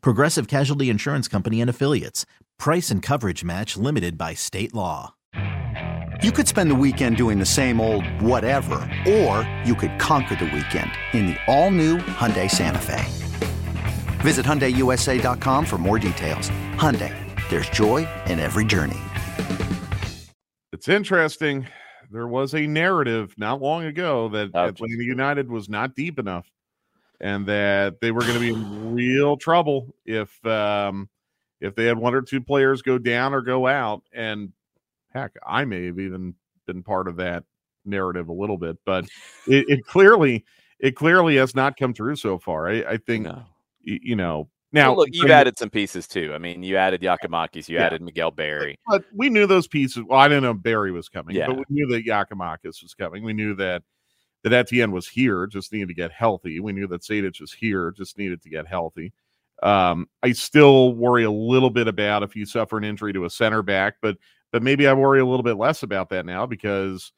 Progressive 0.00 0.48
Casualty 0.48 0.90
Insurance 0.90 1.28
Company 1.28 1.60
and 1.60 1.70
Affiliates. 1.70 2.26
Price 2.58 2.90
and 2.90 3.02
coverage 3.02 3.44
match 3.44 3.76
limited 3.76 4.16
by 4.16 4.34
state 4.34 4.74
law. 4.74 5.14
You 6.22 6.32
could 6.32 6.48
spend 6.48 6.70
the 6.70 6.74
weekend 6.76 7.16
doing 7.16 7.38
the 7.38 7.46
same 7.46 7.80
old 7.80 8.06
whatever, 8.22 8.76
or 9.06 9.48
you 9.64 9.74
could 9.74 9.98
conquer 9.98 10.36
the 10.36 10.46
weekend 10.46 10.90
in 11.12 11.26
the 11.26 11.36
all 11.46 11.70
new 11.70 11.98
Hyundai 11.98 12.50
Santa 12.50 12.78
Fe. 12.78 13.04
Visit 14.22 14.46
HyundaiUSA.com 14.46 15.66
for 15.66 15.76
more 15.76 15.98
details. 15.98 16.50
Hyundai, 16.76 17.12
there's 17.50 17.68
joy 17.68 18.08
in 18.26 18.38
every 18.38 18.64
journey. 18.64 19.00
It's 20.72 20.88
interesting 20.88 21.66
there 22.10 22.28
was 22.28 22.54
a 22.54 22.66
narrative 22.66 23.34
not 23.36 23.60
long 23.60 23.84
ago 23.84 24.28
that 24.28 24.50
oh, 24.54 24.66
Atlanta 24.66 24.96
geez. 24.96 25.06
United 25.06 25.50
was 25.50 25.68
not 25.68 25.94
deep 25.94 26.18
enough 26.18 26.48
and 27.20 27.46
that 27.46 28.00
they 28.00 28.10
were 28.10 28.20
going 28.20 28.34
to 28.34 28.40
be 28.40 28.50
in 28.50 28.94
real 28.94 29.36
trouble 29.36 29.94
if 30.04 30.44
um, 30.46 31.08
if 31.60 31.74
they 31.74 31.86
had 31.86 31.98
one 31.98 32.14
or 32.14 32.22
two 32.22 32.40
players 32.40 32.82
go 32.82 32.98
down 32.98 33.34
or 33.34 33.40
go 33.40 33.66
out. 33.66 34.02
And 34.12 34.52
heck, 35.12 35.32
I 35.46 35.64
may 35.64 35.86
have 35.86 35.98
even 35.98 36.34
been 36.66 36.82
part 36.82 37.08
of 37.08 37.16
that 37.16 37.44
narrative 37.84 38.28
a 38.28 38.32
little 38.32 38.58
bit, 38.58 38.78
but 38.84 39.04
it, 39.46 39.66
it 39.68 39.86
clearly 39.86 40.44
it 40.78 40.96
clearly 40.96 41.36
has 41.36 41.54
not 41.54 41.76
come 41.76 41.94
true 41.94 42.16
so 42.16 42.38
far. 42.38 42.68
I, 42.68 42.84
I 42.84 42.96
think 42.96 43.24
no. 43.24 43.42
you, 43.80 43.98
you 44.02 44.16
know 44.16 44.48
now, 44.74 44.88
well, 44.88 45.04
look, 45.04 45.10
you've 45.12 45.30
added 45.30 45.56
some 45.56 45.70
pieces 45.70 46.08
too. 46.08 46.32
I 46.34 46.38
mean, 46.38 46.64
you 46.64 46.76
added 46.76 47.00
Giakoumakis, 47.00 47.68
you 47.68 47.76
yeah. 47.76 47.86
added 47.86 48.02
Miguel 48.02 48.32
Berry. 48.32 48.76
But 48.88 49.04
we 49.14 49.30
knew 49.30 49.46
those 49.46 49.68
pieces. 49.68 50.02
Well, 50.02 50.18
I 50.18 50.26
didn't 50.26 50.42
know 50.42 50.52
Berry 50.52 50.90
was 50.90 51.08
coming, 51.08 51.36
yeah. 51.36 51.46
but 51.46 51.58
we 51.58 51.64
knew 51.68 51.86
that 51.86 52.04
Giakoumakis 52.04 52.82
was 52.82 52.92
coming. 52.98 53.22
We 53.22 53.34
knew 53.34 53.54
that 53.54 53.84
that 54.44 54.52
Etienne 54.52 54.92
was 54.92 55.08
here, 55.08 55.46
just 55.46 55.72
needed 55.72 55.88
to 55.88 55.94
get 55.94 56.12
healthy. 56.12 56.60
We 56.60 56.72
knew 56.72 56.86
that 56.88 57.02
Sejdic 57.02 57.40
was 57.40 57.52
here, 57.52 57.90
just 57.90 58.18
needed 58.18 58.42
to 58.42 58.50
get 58.50 58.68
healthy. 58.68 59.12
Um, 59.62 60.06
I 60.22 60.32
still 60.32 60.94
worry 60.94 61.24
a 61.24 61.30
little 61.30 61.70
bit 61.70 61.88
about 61.88 62.22
if 62.22 62.36
you 62.36 62.44
suffer 62.44 62.76
an 62.76 62.84
injury 62.84 63.14
to 63.14 63.24
a 63.24 63.30
center 63.30 63.62
back, 63.62 63.94
but 64.02 64.18
but 64.52 64.62
maybe 64.62 64.86
I 64.86 64.92
worry 64.92 65.18
a 65.20 65.24
little 65.24 65.42
bit 65.42 65.56
less 65.56 65.82
about 65.82 66.10
that 66.10 66.26
now 66.26 66.46
because 66.46 67.12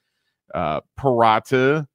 uh 0.55 0.81
Purata, 0.97 1.87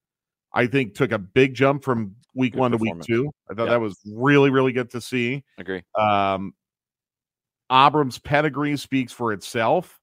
I 0.54 0.68
think, 0.68 0.94
took 0.94 1.14
a 1.14 1.18
big 1.18 1.54
jump 1.54 1.84
from 1.84 2.16
week 2.36 2.54
good 2.54 2.60
one 2.60 2.72
to 2.72 2.78
week 2.78 3.00
two. 3.02 3.32
I 3.50 3.54
thought 3.54 3.70
that 3.70 3.80
was 3.80 3.98
really, 4.06 4.50
really 4.50 4.74
good 4.74 4.90
to 4.92 5.00
see. 5.00 5.46
Agree. 5.58 5.84
Um, 5.98 6.54
Abram's 7.72 8.20
pedigree 8.20 8.76
speaks 8.76 9.14
for 9.14 9.32
itself. 9.32 10.01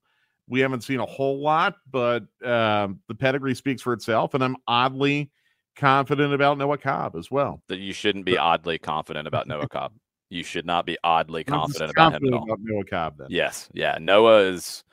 We 0.49 0.61
haven't 0.61 0.83
seen 0.83 1.01
a 1.01 1.07
whole 1.07 1.41
lot, 1.41 1.77
but 1.91 2.25
um, 2.45 3.01
the 3.09 3.15
pedigree 3.15 3.55
speaks 3.55 3.83
for 3.83 3.93
itself, 3.93 4.35
and 4.35 4.43
I'm 4.43 4.57
oddly 4.67 5.31
confident 5.77 6.35
about 6.35 6.59
Noah 6.59 6.79
Cobb 6.79 7.17
as 7.17 7.31
well. 7.31 7.63
That 7.69 7.79
you 7.79 7.93
shouldn't 7.93 8.25
be 8.25 8.37
oddly 8.37 8.79
confident 8.79 9.29
about 9.29 9.47
Noah 9.47 9.69
Cobb. 9.69 9.93
You 10.31 10.43
should 10.43 10.67
not 10.67 10.85
be 10.85 10.99
oddly 11.05 11.45
confident 11.45 11.91
about 11.91 12.15
him 12.15 12.27
at 12.27 12.33
all. 12.35 12.47
Noah 12.61 12.85
Cobb, 12.85 13.19
then. 13.19 13.29
Yes, 13.31 13.69
yeah. 13.73 13.99
Noah 14.01 14.41
is 14.41 14.85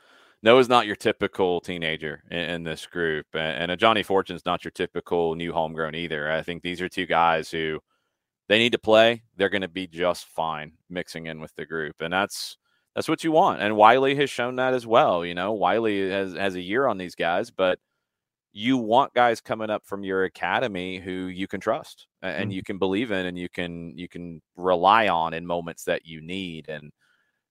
Noah's 0.43 0.69
not 0.69 0.85
your 0.85 0.95
typical 0.95 1.59
teenager 1.59 2.23
in, 2.29 2.37
in 2.37 2.63
this 2.63 2.85
group, 2.85 3.25
and, 3.33 3.71
and 3.71 3.79
Ajani 3.79 4.05
Fortune's 4.05 4.45
not 4.45 4.63
your 4.63 4.71
typical 4.71 5.35
new 5.35 5.51
homegrown 5.51 5.95
either. 5.95 6.31
I 6.31 6.41
think 6.41 6.61
these 6.61 6.81
are 6.81 6.87
two 6.87 7.05
guys 7.05 7.49
who 7.49 7.79
they 8.47 8.59
need 8.59 8.73
to 8.73 8.79
play. 8.79 9.23
They're 9.35 9.49
going 9.49 9.61
to 9.61 9.67
be 9.67 9.87
just 9.87 10.27
fine 10.27 10.73
mixing 10.89 11.25
in 11.25 11.41
with 11.41 11.55
the 11.55 11.65
group, 11.65 12.01
and 12.01 12.13
that's 12.13 12.57
that's 12.95 13.09
what 13.09 13.23
you 13.23 13.31
want. 13.31 13.61
And 13.61 13.75
Wiley 13.75 14.15
has 14.15 14.29
shown 14.29 14.55
that 14.55 14.73
as 14.73 14.87
well. 14.87 15.25
You 15.25 15.35
know, 15.35 15.53
Wiley 15.53 16.09
has 16.09 16.33
has 16.33 16.55
a 16.55 16.61
year 16.61 16.87
on 16.87 16.97
these 16.97 17.15
guys, 17.15 17.51
but 17.51 17.79
you 18.53 18.77
want 18.77 19.13
guys 19.13 19.41
coming 19.41 19.69
up 19.69 19.85
from 19.85 20.03
your 20.03 20.23
academy 20.23 20.97
who 20.97 21.27
you 21.27 21.45
can 21.45 21.59
trust 21.59 22.07
and 22.21 22.45
mm-hmm. 22.45 22.51
you 22.51 22.63
can 22.63 22.77
believe 22.77 23.11
in 23.11 23.25
and 23.25 23.37
you 23.37 23.49
can 23.49 23.97
you 23.97 24.07
can 24.07 24.41
rely 24.55 25.09
on 25.09 25.33
in 25.33 25.45
moments 25.45 25.83
that 25.83 26.05
you 26.05 26.21
need 26.21 26.69
and 26.69 26.91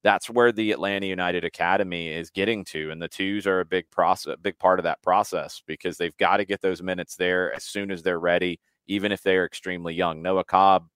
that's 0.05 0.29
where 0.29 0.53
the 0.53 0.71
Atlanta 0.71 1.07
United 1.07 1.45
Academy 1.45 2.11
is 2.11 2.29
getting 2.29 2.63
to. 2.67 2.91
And 2.91 3.01
the 3.01 3.09
twos 3.09 3.47
are 3.47 3.61
a 3.61 3.65
big 3.65 3.91
process, 3.91 4.37
big 4.43 4.59
part 4.59 4.79
of 4.79 4.85
that 4.85 5.03
process 5.03 5.63
because 5.67 5.97
they've 5.97 6.17
got 6.19 6.37
to 6.37 6.45
get 6.45 6.61
those 6.61 6.83
minutes 6.83 7.17
there 7.17 7.53
as 7.55 7.65
soon 7.65 7.91
as 7.91 8.03
they're 8.03 8.21
ready, 8.21 8.61
even 8.87 9.13
if 9.13 9.23
they 9.23 9.35
are 9.35 9.47
extremely 9.47 9.95
young. 9.95 10.21
Noah 10.21 10.45
Cobb 10.45 10.89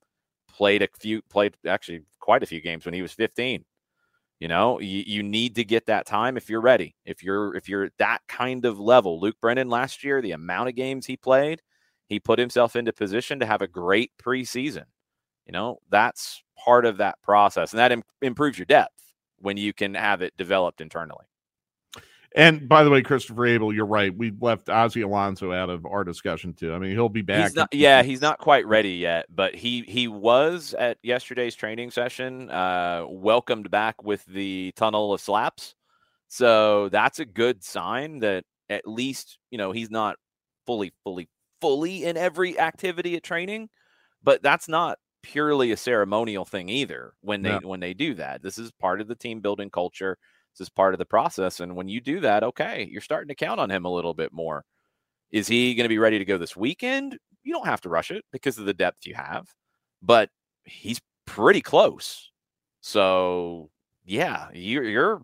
played 0.46 0.82
a 0.82 0.88
few, 1.00 1.22
played 1.22 1.56
actually 1.66 2.02
quite 2.20 2.42
a 2.42 2.46
few 2.46 2.60
games 2.60 2.84
when 2.84 2.92
he 2.92 3.00
was 3.00 3.12
15. 3.12 3.64
You 4.40 4.46
know, 4.46 4.78
you, 4.78 5.02
you 5.04 5.22
need 5.22 5.56
to 5.56 5.64
get 5.64 5.86
that 5.86 6.06
time 6.06 6.36
if 6.36 6.48
you're 6.48 6.60
ready. 6.60 6.94
If 7.04 7.24
you're 7.24 7.56
if 7.56 7.68
you're 7.68 7.90
that 7.98 8.20
kind 8.28 8.64
of 8.64 8.78
level. 8.78 9.20
Luke 9.20 9.36
Brennan 9.40 9.68
last 9.68 10.04
year, 10.04 10.22
the 10.22 10.32
amount 10.32 10.68
of 10.68 10.76
games 10.76 11.06
he 11.06 11.16
played, 11.16 11.60
he 12.08 12.20
put 12.20 12.38
himself 12.38 12.76
into 12.76 12.92
position 12.92 13.40
to 13.40 13.46
have 13.46 13.62
a 13.62 13.66
great 13.66 14.12
preseason. 14.22 14.84
You 15.46 15.52
know, 15.52 15.78
that's 15.90 16.42
part 16.64 16.84
of 16.84 16.98
that 16.98 17.20
process, 17.22 17.72
and 17.72 17.80
that 17.80 17.92
Im- 17.92 18.02
improves 18.22 18.58
your 18.58 18.66
depth 18.66 18.92
when 19.38 19.56
you 19.56 19.72
can 19.72 19.94
have 19.94 20.22
it 20.22 20.36
developed 20.36 20.80
internally. 20.80 21.24
And 22.36 22.68
by 22.68 22.84
the 22.84 22.90
way, 22.90 23.02
Christopher 23.02 23.46
Abel, 23.46 23.72
you're 23.72 23.86
right. 23.86 24.14
We 24.14 24.32
left 24.38 24.68
Ozzie 24.68 25.00
Alonso 25.00 25.52
out 25.52 25.70
of 25.70 25.86
our 25.86 26.04
discussion 26.04 26.52
too. 26.52 26.74
I 26.74 26.78
mean, 26.78 26.90
he'll 26.90 27.08
be 27.08 27.22
back. 27.22 27.44
He's 27.44 27.56
not, 27.56 27.68
yeah, 27.72 28.02
he's 28.02 28.20
not 28.20 28.38
quite 28.38 28.66
ready 28.66 28.92
yet, 28.92 29.26
but 29.34 29.54
he 29.54 29.82
he 29.82 30.08
was 30.08 30.74
at 30.78 30.98
yesterday's 31.02 31.54
training 31.54 31.90
session. 31.90 32.50
Uh, 32.50 33.06
welcomed 33.08 33.70
back 33.70 34.02
with 34.02 34.24
the 34.26 34.72
tunnel 34.76 35.14
of 35.14 35.20
slaps, 35.20 35.74
so 36.28 36.90
that's 36.90 37.18
a 37.18 37.24
good 37.24 37.64
sign 37.64 38.18
that 38.18 38.44
at 38.68 38.86
least 38.86 39.38
you 39.50 39.56
know 39.56 39.72
he's 39.72 39.90
not 39.90 40.16
fully, 40.66 40.92
fully, 41.04 41.30
fully 41.62 42.04
in 42.04 42.18
every 42.18 42.58
activity 42.58 43.16
at 43.16 43.22
training. 43.22 43.70
But 44.22 44.42
that's 44.42 44.68
not 44.68 44.98
purely 45.22 45.72
a 45.72 45.76
ceremonial 45.76 46.44
thing 46.44 46.68
either 46.68 47.14
when 47.22 47.42
they 47.42 47.50
yeah. 47.50 47.60
when 47.62 47.80
they 47.80 47.94
do 47.94 48.14
that. 48.14 48.42
This 48.42 48.58
is 48.58 48.70
part 48.72 49.00
of 49.00 49.08
the 49.08 49.14
team 49.14 49.40
building 49.40 49.70
culture. 49.70 50.18
Is 50.60 50.68
part 50.68 50.94
of 50.94 50.98
the 50.98 51.04
process. 51.04 51.60
And 51.60 51.76
when 51.76 51.88
you 51.88 52.00
do 52.00 52.20
that, 52.20 52.42
okay, 52.42 52.88
you're 52.90 53.00
starting 53.00 53.28
to 53.28 53.34
count 53.34 53.60
on 53.60 53.70
him 53.70 53.84
a 53.84 53.92
little 53.92 54.14
bit 54.14 54.32
more. 54.32 54.64
Is 55.30 55.46
he 55.46 55.74
going 55.74 55.84
to 55.84 55.88
be 55.88 55.98
ready 55.98 56.18
to 56.18 56.24
go 56.24 56.38
this 56.38 56.56
weekend? 56.56 57.18
You 57.42 57.52
don't 57.52 57.66
have 57.66 57.80
to 57.82 57.88
rush 57.88 58.10
it 58.10 58.24
because 58.32 58.58
of 58.58 58.66
the 58.66 58.74
depth 58.74 59.06
you 59.06 59.14
have, 59.14 59.46
but 60.02 60.30
he's 60.64 61.00
pretty 61.26 61.60
close. 61.60 62.30
So 62.80 63.70
yeah, 64.04 64.48
you're, 64.52 64.84
you're 64.84 65.22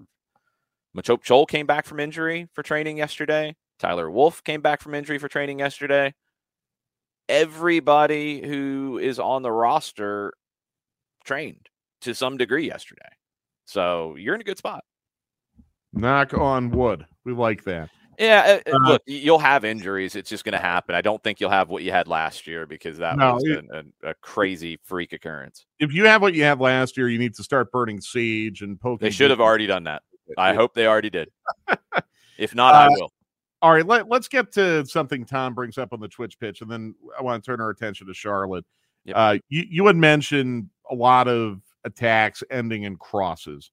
came 1.49 1.67
back 1.67 1.87
from 1.87 2.01
injury 2.01 2.49
for 2.53 2.63
training 2.63 2.99
yesterday. 2.99 3.55
Tyler 3.79 4.11
Wolff 4.11 4.45
came 4.45 4.61
back 4.61 4.81
from 4.81 4.95
injury 4.95 5.19
for 5.19 5.29
training 5.29 5.59
yesterday 5.59 6.15
everybody 7.29 8.47
who 8.47 8.99
is 8.99 9.19
on 9.19 9.43
the 9.43 9.53
roster 9.53 10.35
trained 11.25 11.69
to 12.03 12.15
some 12.15 12.37
degree 12.37 12.67
yesterday. 12.67 13.09
So 13.65 14.17
you're 14.17 14.35
in 14.35 14.41
a 14.41 14.45
good 14.45 14.59
spot. 14.59 14.85
Knock 15.95 16.35
on 16.35 16.71
wood. 16.71 17.07
We 17.25 17.33
like 17.33 17.65
that. 17.65 17.91
Yeah, 18.19 18.61
uh, 18.67 18.79
look, 18.79 19.03
you'll 19.07 19.39
have 19.39 19.65
injuries. 19.65 20.15
It's 20.15 20.31
just 20.31 20.45
going 20.45 20.53
to 20.53 20.59
happen. 20.59 20.95
I 20.95 21.01
don't 21.01 21.23
think 21.23 21.41
you'll 21.41 21.51
have 21.51 21.69
what 21.69 21.83
you 21.83 21.91
had 21.91 22.07
last 22.07 22.47
year 22.47 22.67
because 22.67 22.99
that 22.99 23.17
no, 23.17 23.35
was 23.35 23.45
it, 23.45 23.65
a, 23.73 24.11
a, 24.11 24.15
crazy 24.15 24.79
freak 24.85 25.13
occurrence. 25.13 25.67
If 25.81 25.93
you 25.93 26.07
have 26.07 26.23
what 26.23 26.35
you 26.35 26.45
had 26.45 26.61
last 26.61 26.97
year, 26.97 27.09
you 27.09 27.19
need 27.19 27.35
to 27.35 27.43
start 27.43 27.73
burning 27.73 28.01
sage 28.01 28.63
and 28.63 28.81
poking. 28.81 29.05
They 29.05 29.11
should 29.11 29.31
have 29.31 29.41
already 29.41 29.67
done 29.67 29.85
that. 29.85 30.03
I 30.39 30.55
hope 30.55 30.75
they 30.75 30.87
already 30.87 31.11
did. 31.11 31.31
if 32.39 32.55
not, 32.55 32.75
uh, 32.75 32.79
I 32.79 32.89
will. 32.89 33.13
All 33.63 33.73
right, 33.73 33.87
let, 33.87 34.11
us 34.13 34.29
get 34.29 34.53
to 34.53 34.85
something 34.87 35.25
Tom 35.25 35.55
brings 35.55 35.79
up 35.79 35.93
on 35.93 36.01
the 36.01 36.09
Twitch 36.09 36.39
pitch, 36.39 36.61
and 36.61 36.71
then 36.71 36.95
I 37.19 37.23
want 37.23 37.43
to 37.43 37.51
turn 37.51 37.61
our 37.61 37.71
attention 37.71 38.07
to 38.07 38.15
Charlotte. 38.15 38.65
Yep. 39.07 39.17
Uh, 39.17 39.39
you, 39.49 39.65
you 39.69 39.87
had 39.87 39.97
mentioned 39.97 40.69
a 40.91 40.95
lot 40.95 41.29
of 41.29 41.63
attacks 41.85 42.43
ending 42.51 42.83
in 42.83 42.97
crosses. 42.97 43.71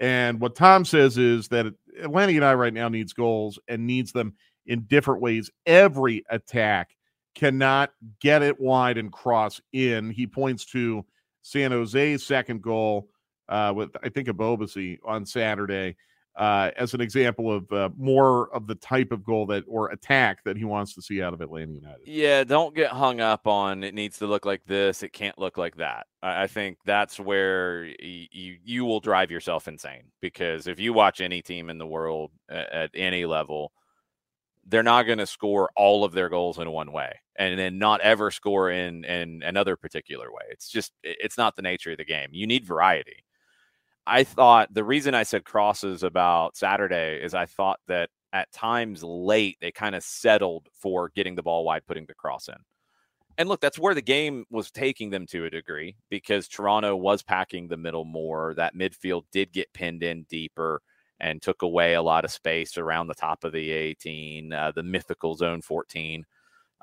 And 0.00 0.40
what 0.40 0.54
Tom 0.54 0.84
says 0.84 1.18
is 1.18 1.48
that 1.48 1.66
Atlanta 2.00 2.32
United 2.32 2.56
right 2.56 2.72
now 2.72 2.88
needs 2.88 3.12
goals 3.12 3.58
and 3.68 3.86
needs 3.86 4.12
them 4.12 4.34
in 4.66 4.82
different 4.82 5.20
ways. 5.20 5.50
Every 5.66 6.24
attack 6.30 6.90
cannot 7.34 7.90
get 8.20 8.42
it 8.42 8.60
wide 8.60 8.98
and 8.98 9.12
cross 9.12 9.60
in. 9.72 10.10
He 10.10 10.26
points 10.26 10.64
to 10.66 11.04
San 11.42 11.70
Jose's 11.70 12.24
second 12.24 12.62
goal 12.62 13.08
uh, 13.48 13.72
with, 13.74 13.90
I 14.02 14.08
think, 14.08 14.28
a 14.28 14.34
Ebobisse 14.34 14.98
on 15.04 15.24
Saturday 15.24 15.96
uh, 16.38 16.70
as 16.76 16.94
an 16.94 17.00
example 17.00 17.52
of 17.52 17.70
uh, 17.72 17.88
more 17.96 18.54
of 18.54 18.68
the 18.68 18.76
type 18.76 19.10
of 19.10 19.24
goal 19.24 19.44
that 19.46 19.64
or 19.66 19.90
attack 19.90 20.44
that 20.44 20.56
he 20.56 20.64
wants 20.64 20.94
to 20.94 21.02
see 21.02 21.20
out 21.20 21.34
of 21.34 21.40
Atlanta 21.40 21.72
United. 21.72 22.06
Yeah, 22.06 22.44
don't 22.44 22.76
get 22.76 22.92
hung 22.92 23.20
up 23.20 23.48
on 23.48 23.82
it 23.82 23.92
needs 23.92 24.18
to 24.18 24.26
look 24.26 24.46
like 24.46 24.64
this. 24.64 25.02
It 25.02 25.12
can't 25.12 25.36
look 25.36 25.58
like 25.58 25.76
that. 25.76 26.06
I, 26.22 26.44
I 26.44 26.46
think 26.46 26.78
that's 26.84 27.18
where 27.18 27.82
y- 28.00 28.28
you 28.30 28.58
you 28.64 28.84
will 28.84 29.00
drive 29.00 29.32
yourself 29.32 29.66
insane 29.66 30.04
because 30.20 30.68
if 30.68 30.78
you 30.78 30.92
watch 30.92 31.20
any 31.20 31.42
team 31.42 31.70
in 31.70 31.78
the 31.78 31.86
world 31.86 32.30
at, 32.48 32.72
at 32.72 32.90
any 32.94 33.26
level, 33.26 33.72
they're 34.64 34.84
not 34.84 35.06
going 35.06 35.18
to 35.18 35.26
score 35.26 35.70
all 35.76 36.04
of 36.04 36.12
their 36.12 36.28
goals 36.28 36.58
in 36.58 36.70
one 36.70 36.92
way 36.92 37.14
and 37.36 37.58
then 37.58 37.78
not 37.78 38.00
ever 38.00 38.30
score 38.30 38.70
in 38.70 39.04
in 39.04 39.42
another 39.42 39.76
particular 39.76 40.30
way. 40.30 40.42
It's 40.50 40.68
just 40.68 40.92
it's 41.02 41.36
not 41.36 41.56
the 41.56 41.62
nature 41.62 41.90
of 41.92 41.98
the 41.98 42.04
game. 42.04 42.28
You 42.30 42.46
need 42.46 42.64
variety. 42.64 43.24
I 44.08 44.24
thought 44.24 44.72
the 44.72 44.84
reason 44.84 45.14
I 45.14 45.22
said 45.22 45.44
crosses 45.44 46.02
about 46.02 46.56
Saturday 46.56 47.20
is 47.22 47.34
I 47.34 47.44
thought 47.44 47.78
that 47.88 48.08
at 48.32 48.50
times 48.52 49.02
late 49.04 49.58
they 49.60 49.70
kind 49.70 49.94
of 49.94 50.02
settled 50.02 50.68
for 50.72 51.10
getting 51.14 51.34
the 51.34 51.42
ball 51.42 51.64
wide, 51.64 51.86
putting 51.86 52.06
the 52.06 52.14
cross 52.14 52.48
in. 52.48 52.56
And 53.36 53.48
look, 53.48 53.60
that's 53.60 53.78
where 53.78 53.94
the 53.94 54.02
game 54.02 54.46
was 54.50 54.70
taking 54.70 55.10
them 55.10 55.26
to 55.26 55.44
a 55.44 55.50
degree 55.50 55.94
because 56.08 56.48
Toronto 56.48 56.96
was 56.96 57.22
packing 57.22 57.68
the 57.68 57.76
middle 57.76 58.06
more. 58.06 58.54
That 58.54 58.74
midfield 58.74 59.24
did 59.30 59.52
get 59.52 59.72
pinned 59.74 60.02
in 60.02 60.24
deeper 60.24 60.80
and 61.20 61.42
took 61.42 61.62
away 61.62 61.94
a 61.94 62.02
lot 62.02 62.24
of 62.24 62.30
space 62.30 62.78
around 62.78 63.08
the 63.08 63.14
top 63.14 63.44
of 63.44 63.52
the 63.52 63.70
18, 63.70 64.52
uh, 64.52 64.72
the 64.74 64.82
mythical 64.82 65.34
zone 65.34 65.60
14. 65.60 66.24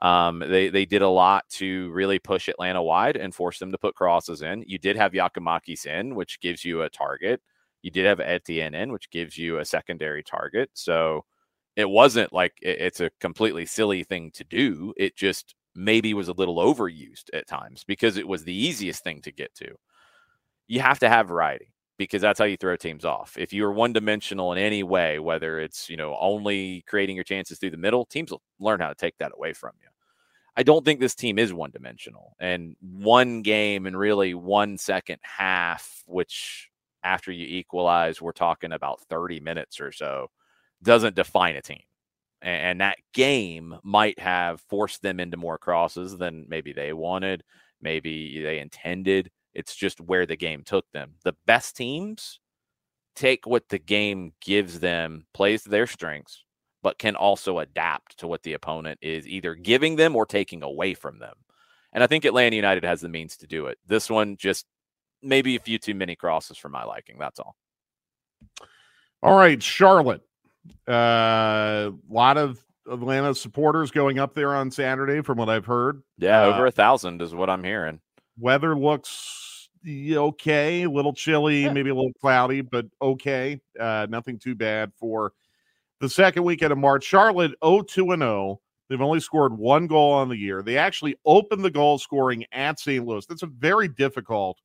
Um, 0.02 0.40
they 0.40 0.70
they 0.70 0.86
did 0.86 1.02
a 1.02 1.10
lot 1.10 1.48
to 1.52 1.90
really 1.92 2.20
push 2.20 2.48
Atlanta 2.50 2.84
wide 2.84 3.16
and 3.16 3.34
force 3.34 3.60
them 3.60 3.72
to 3.72 3.78
put 3.78 3.96
crosses 3.96 4.42
in. 4.42 4.64
You 4.68 4.78
did 4.78 4.98
have 4.98 5.14
Giakoumakis 5.14 5.86
in, 5.86 6.16
which 6.16 6.40
gives 6.42 6.66
you 6.66 6.82
a 6.82 6.90
target. 6.90 7.42
You 7.82 7.92
did 7.92 8.06
have 8.06 8.20
Etienne 8.20 8.76
in, 8.76 8.92
which 8.92 9.10
gives 9.10 9.38
you 9.38 9.60
a 9.60 9.66
secondary 9.66 10.24
target. 10.24 10.70
So 10.74 11.24
it 11.76 11.90
wasn't 11.90 12.34
like 12.34 12.54
it's 12.62 13.00
a 13.02 13.12
completely 13.20 13.66
silly 13.66 14.04
thing 14.04 14.32
to 14.32 14.44
do. 14.44 14.94
It 14.98 15.16
just 15.16 15.56
maybe 15.76 16.14
was 16.14 16.30
a 16.30 16.34
little 16.34 16.58
overused 16.58 17.26
at 17.34 17.48
times 17.48 17.84
because 17.86 18.18
it 18.18 18.28
was 18.28 18.44
the 18.44 18.56
easiest 18.56 19.04
thing 19.04 19.22
to 19.22 19.32
get 19.32 19.54
to. 19.56 19.76
You 20.68 20.82
have 20.82 21.00
to 21.00 21.10
have 21.10 21.28
variety 21.28 21.75
because 21.98 22.22
that's 22.22 22.40
how 22.40 22.46
you 22.46 22.58
throw 22.58 22.76
teams 22.76 23.06
off. 23.06 23.38
If 23.38 23.54
you're 23.54 23.72
one 23.72 23.94
dimensional 23.94 24.52
in 24.52 24.58
any 24.58 24.84
way, 24.84 25.20
whether 25.20 25.60
it's, 25.60 25.90
you 25.90 25.98
know, 25.98 26.18
only 26.20 26.84
creating 26.88 27.16
your 27.16 27.24
chances 27.24 27.58
through 27.58 27.72
the 27.72 27.78
middle, 27.78 28.06
teams 28.06 28.32
will 28.32 28.42
learn 28.60 28.80
how 28.80 28.90
to 28.90 28.96
take 28.96 29.18
that 29.20 29.32
away 29.36 29.54
from 29.54 29.72
you. 29.82 29.88
I 30.58 30.64
don't 30.64 30.86
think 30.86 31.00
this 31.00 31.16
team 31.16 31.38
is 31.38 31.54
one 31.54 31.72
dimensional. 31.72 32.36
And 32.40 32.76
one 32.82 33.42
game 33.42 33.86
and 33.86 33.98
really 33.98 34.34
one 34.34 34.78
second 34.78 35.20
half, 35.22 36.04
which 36.06 36.70
after 37.04 37.32
you 37.32 37.46
equalize, 37.48 38.22
we're 38.22 38.32
talking 38.32 38.72
about 38.72 39.02
30 39.10 39.40
minutes 39.40 39.80
or 39.80 39.92
so, 39.92 40.30
doesn't 40.82 41.16
define 41.16 41.56
a 41.56 41.62
team. 41.62 41.82
And 42.42 42.82
that 42.82 42.98
game 43.14 43.76
might 43.84 44.20
have 44.20 44.62
forced 44.62 45.02
them 45.02 45.20
into 45.20 45.38
more 45.38 45.58
crosses 45.58 46.18
than 46.18 46.46
maybe 46.48 46.74
they 46.74 46.94
wanted, 46.94 47.44
maybe 47.82 48.42
they 48.44 48.60
intended. 48.60 49.32
It's 49.56 49.76
just 49.76 50.02
where 50.02 50.26
the 50.26 50.36
game 50.36 50.64
took 50.64 50.90
them. 50.92 51.14
The 51.24 51.36
best 51.46 51.76
teams 51.76 52.40
take 53.16 53.48
what 53.48 53.70
the 53.70 53.80
game 53.80 54.34
gives 54.42 54.80
them, 54.80 55.26
plays 55.34 55.64
their 55.64 55.88
strengths, 55.88 56.44
but 56.84 57.00
can 57.00 57.16
also 57.16 57.60
adapt 57.60 58.20
to 58.20 58.28
what 58.28 58.44
the 58.44 58.54
opponent 58.54 59.00
is 59.02 59.28
either 59.28 59.56
giving 59.56 59.96
them 59.96 60.16
or 60.16 60.26
taking 60.26 60.62
away 60.62 60.94
from 60.94 61.20
them. 61.20 61.34
And 61.94 62.04
I 62.04 62.08
think 62.08 62.26
Atlanta 62.26 62.56
United 62.56 62.84
has 62.84 63.02
the 63.02 63.10
means 63.10 63.38
to 63.38 63.48
do 63.48 63.68
it. 63.68 63.78
This 63.88 64.10
one 64.10 64.36
just 64.38 64.66
maybe 65.24 65.56
a 65.56 65.60
few 65.60 65.80
too 65.80 65.96
many 65.96 66.16
crosses 66.16 66.58
for 66.58 66.70
my 66.70 66.84
liking. 66.84 67.18
That's 67.18 67.40
all. 67.40 67.56
All 69.24 69.38
right, 69.38 69.64
Charlotte. 69.64 70.22
A 70.88 70.92
uh, 70.92 71.92
lot 72.10 72.38
of 72.38 72.60
Atlanta 72.90 73.34
supporters 73.34 73.92
going 73.92 74.20
up 74.20 74.34
there 74.34 74.54
on 74.54 74.70
Saturday, 74.70 75.22
from 75.22 75.38
what 75.38 75.50
I've 75.50 75.66
heard. 75.66 76.02
Yeah, 76.18 76.44
uh, 76.44 76.54
over 76.54 76.66
a 76.68 76.72
thousand 76.72 77.22
is 77.22 77.34
what 77.34 77.50
I'm 77.50 77.64
hearing. 77.64 78.00
Weather 78.38 78.78
looks 78.78 79.70
okay, 79.88 80.84
a 80.84 80.90
little 80.90 81.14
chilly, 81.14 81.64
yeah. 81.64 81.74
maybe 81.74 81.90
a 81.90 81.96
little 81.96 82.14
cloudy, 82.20 82.62
but 82.62 82.86
okay. 83.02 83.60
Uh, 83.80 84.08
nothing 84.10 84.40
too 84.40 84.56
bad 84.56 84.92
for 84.98 85.34
the 86.00 86.10
second 86.10 86.44
weekend 86.44 86.72
of 86.72 86.78
March. 86.78 87.04
Charlotte 87.04 87.54
0 87.64 87.82
2 87.84 88.12
and 88.12 88.22
0. 88.22 88.62
They've 88.90 89.02
only 89.02 89.20
scored 89.20 89.58
one 89.58 89.88
goal 89.88 90.14
on 90.14 90.30
the 90.30 90.38
year. 90.38 90.62
They 90.62 90.78
actually 90.78 91.16
opened 91.26 91.66
the 91.66 91.72
goal 91.72 91.98
scoring 91.98 92.46
at 92.52 92.80
St. 92.80 93.06
Louis. 93.06 93.26
That's 93.26 93.44
a 93.44 93.48
very 93.48 93.88
difficult. 93.88 94.60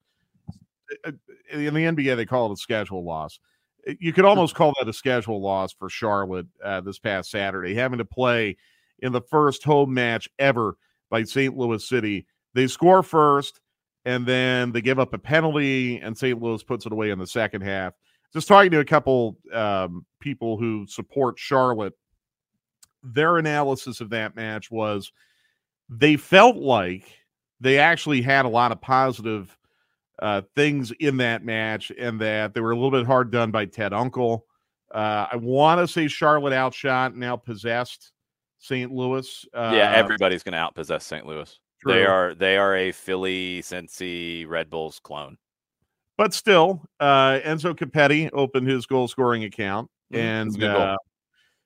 Uh, 1.05 1.13
in 1.51 1.75
the 1.75 1.85
NBA, 1.85 2.17
they 2.17 2.27
call 2.27 2.51
it 2.51 2.55
a 2.55 2.57
schedule 2.57 3.05
loss. 3.05 3.41
You 3.99 4.13
could 4.13 4.27
almost 4.27 4.55
call 4.55 4.75
that 4.79 4.89
a 4.89 4.93
schedule 4.93 5.41
loss 5.41 5.73
for 5.73 5.89
Charlotte 5.89 6.47
uh, 6.63 6.83
this 6.83 6.99
past 6.99 7.31
Saturday, 7.31 7.75
having 7.75 7.99
to 7.99 8.05
play 8.05 8.57
in 8.99 9.13
the 9.13 9.23
first 9.23 9.65
home 9.65 9.95
match 9.95 10.29
ever 10.39 10.77
by 11.09 11.23
St. 11.23 11.57
Louis 11.57 11.87
City. 11.87 12.27
They 12.55 12.67
score 12.67 13.03
first, 13.03 13.61
and 14.05 14.27
then 14.27 14.73
they 14.73 14.81
give 14.81 14.99
up 14.99 15.15
a 15.15 15.19
penalty, 15.19 15.99
and 15.99 16.17
St. 16.17 16.41
Louis 16.41 16.63
puts 16.63 16.87
it 16.87 16.93
away 16.93 17.11
in 17.11 17.19
the 17.19 17.27
second 17.27 17.63
half. 17.63 17.95
Just 18.33 18.49
talking 18.49 18.71
to 18.71 18.81
a 18.81 18.85
couple 18.85 19.37
um, 19.53 20.07
people 20.21 20.57
who 20.57 20.87
support 20.87 21.39
Charlotte, 21.39 21.95
their 23.03 23.39
analysis 23.39 24.01
of 24.01 24.11
that 24.11 24.37
match 24.37 24.71
was 24.71 25.13
they 25.89 26.17
felt 26.17 26.57
like 26.57 27.05
they 27.61 27.79
actually 27.79 28.23
had 28.23 28.45
a 28.45 28.49
lot 28.49 28.73
of 28.73 28.81
positive 28.81 29.57
uh, 30.21 30.43
things 30.55 30.93
in 31.01 31.17
that 31.19 31.45
match 31.45 31.91
and 31.99 32.21
that 32.21 32.55
they 32.55 32.61
were 32.61 32.71
a 32.71 32.75
little 32.75 32.91
bit 32.91 33.07
hard 33.07 33.31
done 33.31 33.51
by 33.51 33.65
Ted 33.65 33.93
Uncle. 33.93 34.47
Uh, 34.95 35.27
I 35.33 35.37
want 35.37 35.81
to 35.81 35.89
say 35.89 36.09
Charlotte 36.09 36.53
outshot 36.53 37.13
and 37.15 37.45
possessed 37.45 38.13
St. 38.59 38.93
Louis. 38.93 39.47
Uh, 39.55 39.73
yeah, 39.75 39.93
everybody's 39.93 40.43
going 40.43 40.53
to 40.53 40.59
outpossess 40.59 41.03
St. 41.03 41.27
Louis. 41.27 41.59
True. 41.83 41.95
They 41.95 42.05
are 42.05 42.35
they 42.35 42.57
are 42.57 42.77
a 42.77 42.93
Philly, 42.93 43.63
Cincy, 43.63 44.47
Red 44.47 44.71
Bulls 44.71 45.01
clone. 45.03 45.39
But 46.19 46.35
still, 46.35 46.83
uh, 46.99 47.41
Enzo 47.45 47.75
Copetti 47.75 48.29
opened 48.33 48.69
his 48.69 48.85
goal 48.85 49.09
scoring 49.09 49.45
account, 49.45 49.91
mm-hmm. 50.13 50.21
and 50.21 50.63
uh, 50.63 50.97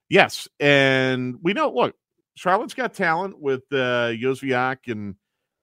yes, 0.09 0.49
and 0.61 1.37
we 1.43 1.53
know. 1.53 1.73
Look, 1.73 1.97
Charlotte's 2.37 2.75
got 2.75 2.95
talent 2.95 3.41
with 3.41 3.63
uh, 3.73 4.15
Jóźwiak 4.15 4.87
and 4.87 5.17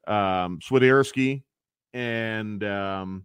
um, 0.08 0.60
Swiderski 0.60 1.44
and 1.94 2.64
um, 2.64 3.24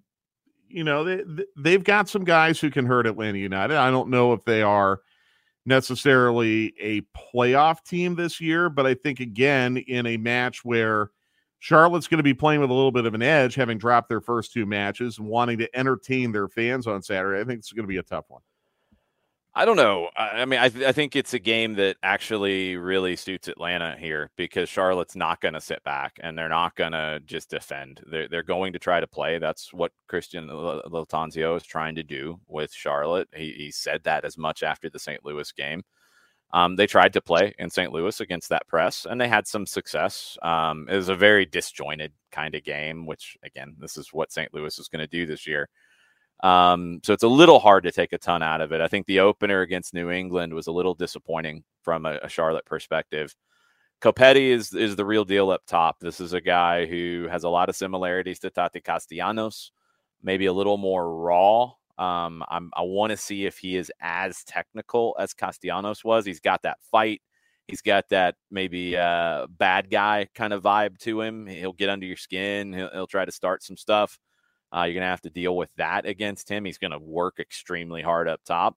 you 0.69 0.85
know 0.85 1.05
they 1.05 1.45
they've 1.57 1.85
got 1.85 2.09
some 2.09 2.25
guys 2.25 2.61
who 2.61 2.71
can 2.71 2.87
hurt 2.87 3.07
Atlanta 3.07 3.39
United. 3.39 3.77
I 3.77 3.91
don't 3.91 4.11
know 4.11 4.33
if 4.33 4.45
they 4.45 4.63
are 4.63 5.01
necessarily 5.65 6.75
a 6.81 7.03
playoff 7.35 7.83
team 7.85 8.15
this 8.15 8.41
year, 8.41 8.69
but 8.69 8.87
I 8.87 8.95
think 8.95 9.21
again 9.21 9.77
in 9.77 10.07
a 10.07 10.17
match 10.17 10.65
where 10.65 11.11
Charlotte's 11.59 12.09
going 12.09 12.19
to 12.19 12.25
be 12.25 12.35
playing 12.35 12.61
with 12.61 12.71
a 12.71 12.75
little 12.75 12.93
bit 12.93 13.07
of 13.07 13.15
an 13.15 13.23
edge, 13.23 13.55
having 13.55 13.79
dropped 13.79 14.09
their 14.09 14.21
first 14.21 14.53
two 14.53 14.67
matches 14.67 15.19
and 15.19 15.27
wanting 15.27 15.59
to 15.59 15.77
entertain 15.77 16.33
their 16.33 16.49
fans 16.49 16.87
on 16.87 17.03
Saturday. 17.03 17.41
I 17.41 17.45
think 17.45 17.59
it's 17.59 17.73
going 17.73 17.85
to 17.85 17.89
be 17.89 17.97
a 17.97 18.03
tough 18.03 18.27
one. 18.29 18.43
I 19.59 19.65
don't 19.65 19.79
know. 19.79 20.11
I, 20.15 20.43
I 20.43 20.45
mean, 20.45 20.61
I, 20.61 20.69
th- 20.69 20.85
I 20.85 20.93
think 20.93 21.17
it's 21.17 21.33
a 21.33 21.39
game 21.39 21.77
that 21.77 21.97
actually 22.03 22.77
really 22.77 23.17
suits 23.17 23.49
Atlanta 23.49 23.97
here 23.99 24.31
because 24.37 24.69
Charlotte's 24.69 25.17
not 25.17 25.41
going 25.41 25.55
to 25.55 25.63
sit 25.63 25.83
back 25.83 26.21
and 26.23 26.37
they're 26.37 26.51
not 26.51 26.77
going 26.77 26.93
to 26.93 27.21
just 27.25 27.49
defend. 27.49 28.03
They're, 28.07 28.29
they're 28.29 28.43
going 28.43 28.75
to 28.75 28.79
try 28.79 29.01
to 29.01 29.07
play. 29.07 29.39
That's 29.39 29.73
what 29.73 29.93
Christian 30.09 30.49
Lattanzio 30.49 31.57
is 31.57 31.63
trying 31.63 31.95
to 31.95 32.03
do 32.03 32.39
with 32.47 32.71
Charlotte. 32.71 33.29
He, 33.35 33.53
he 33.53 33.71
said 33.71 34.05
that 34.05 34.27
as 34.27 34.37
much 34.37 34.63
after 34.63 34.91
the 34.91 34.99
St. 34.99 35.25
Louis 35.25 35.51
game. 35.53 35.83
Um, 36.53 36.77
they 36.77 36.87
tried 36.87 37.13
to 37.15 37.21
play 37.21 37.55
in 37.59 37.71
St. 37.71 37.93
Louis 37.93 38.21
against 38.21 38.49
that 38.51 38.67
press 38.69 39.07
and 39.09 39.21
they 39.21 39.29
had 39.29 39.47
some 39.47 39.67
success. 39.67 40.39
Um, 40.43 40.87
it 40.89 40.97
was 40.97 41.09
a 41.09 41.17
very 41.17 41.45
disjointed 41.45 42.13
kind 42.31 42.55
of 42.55 42.65
game, 42.65 43.05
which, 43.05 43.37
again, 43.43 43.75
this 43.79 43.97
is 43.97 44.13
what 44.13 44.33
St. 44.33 44.55
Louis 44.55 44.79
is 44.79 44.89
going 44.89 45.01
to 45.01 45.07
do 45.07 45.27
this 45.27 45.47
year. 45.47 45.69
Um, 46.43 47.01
so 47.03 47.13
it's 47.13 47.23
a 47.23 47.29
little 47.29 47.59
hard 47.59 47.85
to 47.85 47.93
take 47.93 48.13
a 48.13 48.19
ton 48.19 48.43
out 48.43 48.61
of 48.61 48.73
it. 48.73 48.81
I 48.81 48.89
think 48.89 49.07
the 49.07 49.21
opener 49.21 49.63
against 49.63 49.95
New 49.95 50.11
England 50.11 50.53
was 50.53 50.67
a 50.67 50.73
little 50.73 50.95
disappointing 50.95 51.65
from 51.83 52.07
a, 52.07 52.19
a 52.23 52.29
Charlotte 52.29 52.67
perspective. 52.67 53.35
Copetti 54.03 54.51
is 54.51 54.75
is 54.75 54.95
the 54.95 55.07
real 55.07 55.25
deal 55.25 55.51
up 55.51 55.63
top. 55.67 55.97
This 56.01 56.21
is 56.21 56.35
a 56.35 56.41
guy 56.41 56.85
who 56.85 57.27
has 57.31 57.45
a 57.45 57.49
lot 57.49 57.71
of 57.71 57.77
similarities 57.77 58.39
to 58.41 58.51
Tati 58.51 58.81
Castellanos, 58.81 59.73
maybe 60.23 60.47
a 60.47 60.53
little 60.53 60.77
more 60.77 61.17
raw. 61.17 61.73
Um, 61.99 62.45
I'm, 62.49 62.71
I 62.75 62.83
want 62.83 63.11
to 63.11 63.17
see 63.17 63.47
if 63.47 63.59
he 63.59 63.77
is 63.77 63.91
as 64.01 64.45
technical 64.45 65.17
as 65.19 65.33
Castellanos 65.35 66.05
was. 66.05 66.27
He's 66.27 66.41
got 66.41 66.63
that 66.63 66.79
fight. 66.91 67.23
He's 67.69 67.83
got 67.83 68.09
that 68.11 68.37
maybe 68.51 68.97
uh, 68.97 69.47
bad 69.49 69.91
guy 69.91 70.29
kind 70.35 70.53
of 70.53 70.63
vibe 70.63 70.99
to 70.99 71.21
him. 71.21 71.47
He'll 71.47 71.73
get 71.73 71.91
under 71.91 72.07
your 72.07 72.17
skin. 72.17 72.73
He'll, 72.73 72.91
he'll 72.91 73.07
try 73.07 73.25
to 73.25 73.33
start 73.33 73.63
some 73.63 73.77
stuff. 73.77 74.19
Uh, 74.75 74.83
you're 74.83 74.95
going 74.95 75.03
to 75.03 75.09
have 75.09 75.23
to 75.23 75.31
deal 75.31 75.57
with 75.57 75.71
that 75.77 76.07
against 76.07 76.49
him. 76.49 76.65
He's 76.65 76.79
going 76.79 76.93
to 76.93 76.99
work 76.99 77.39
extremely 77.41 78.03
hard 78.03 78.29
up 78.29 78.41
top. 78.45 78.77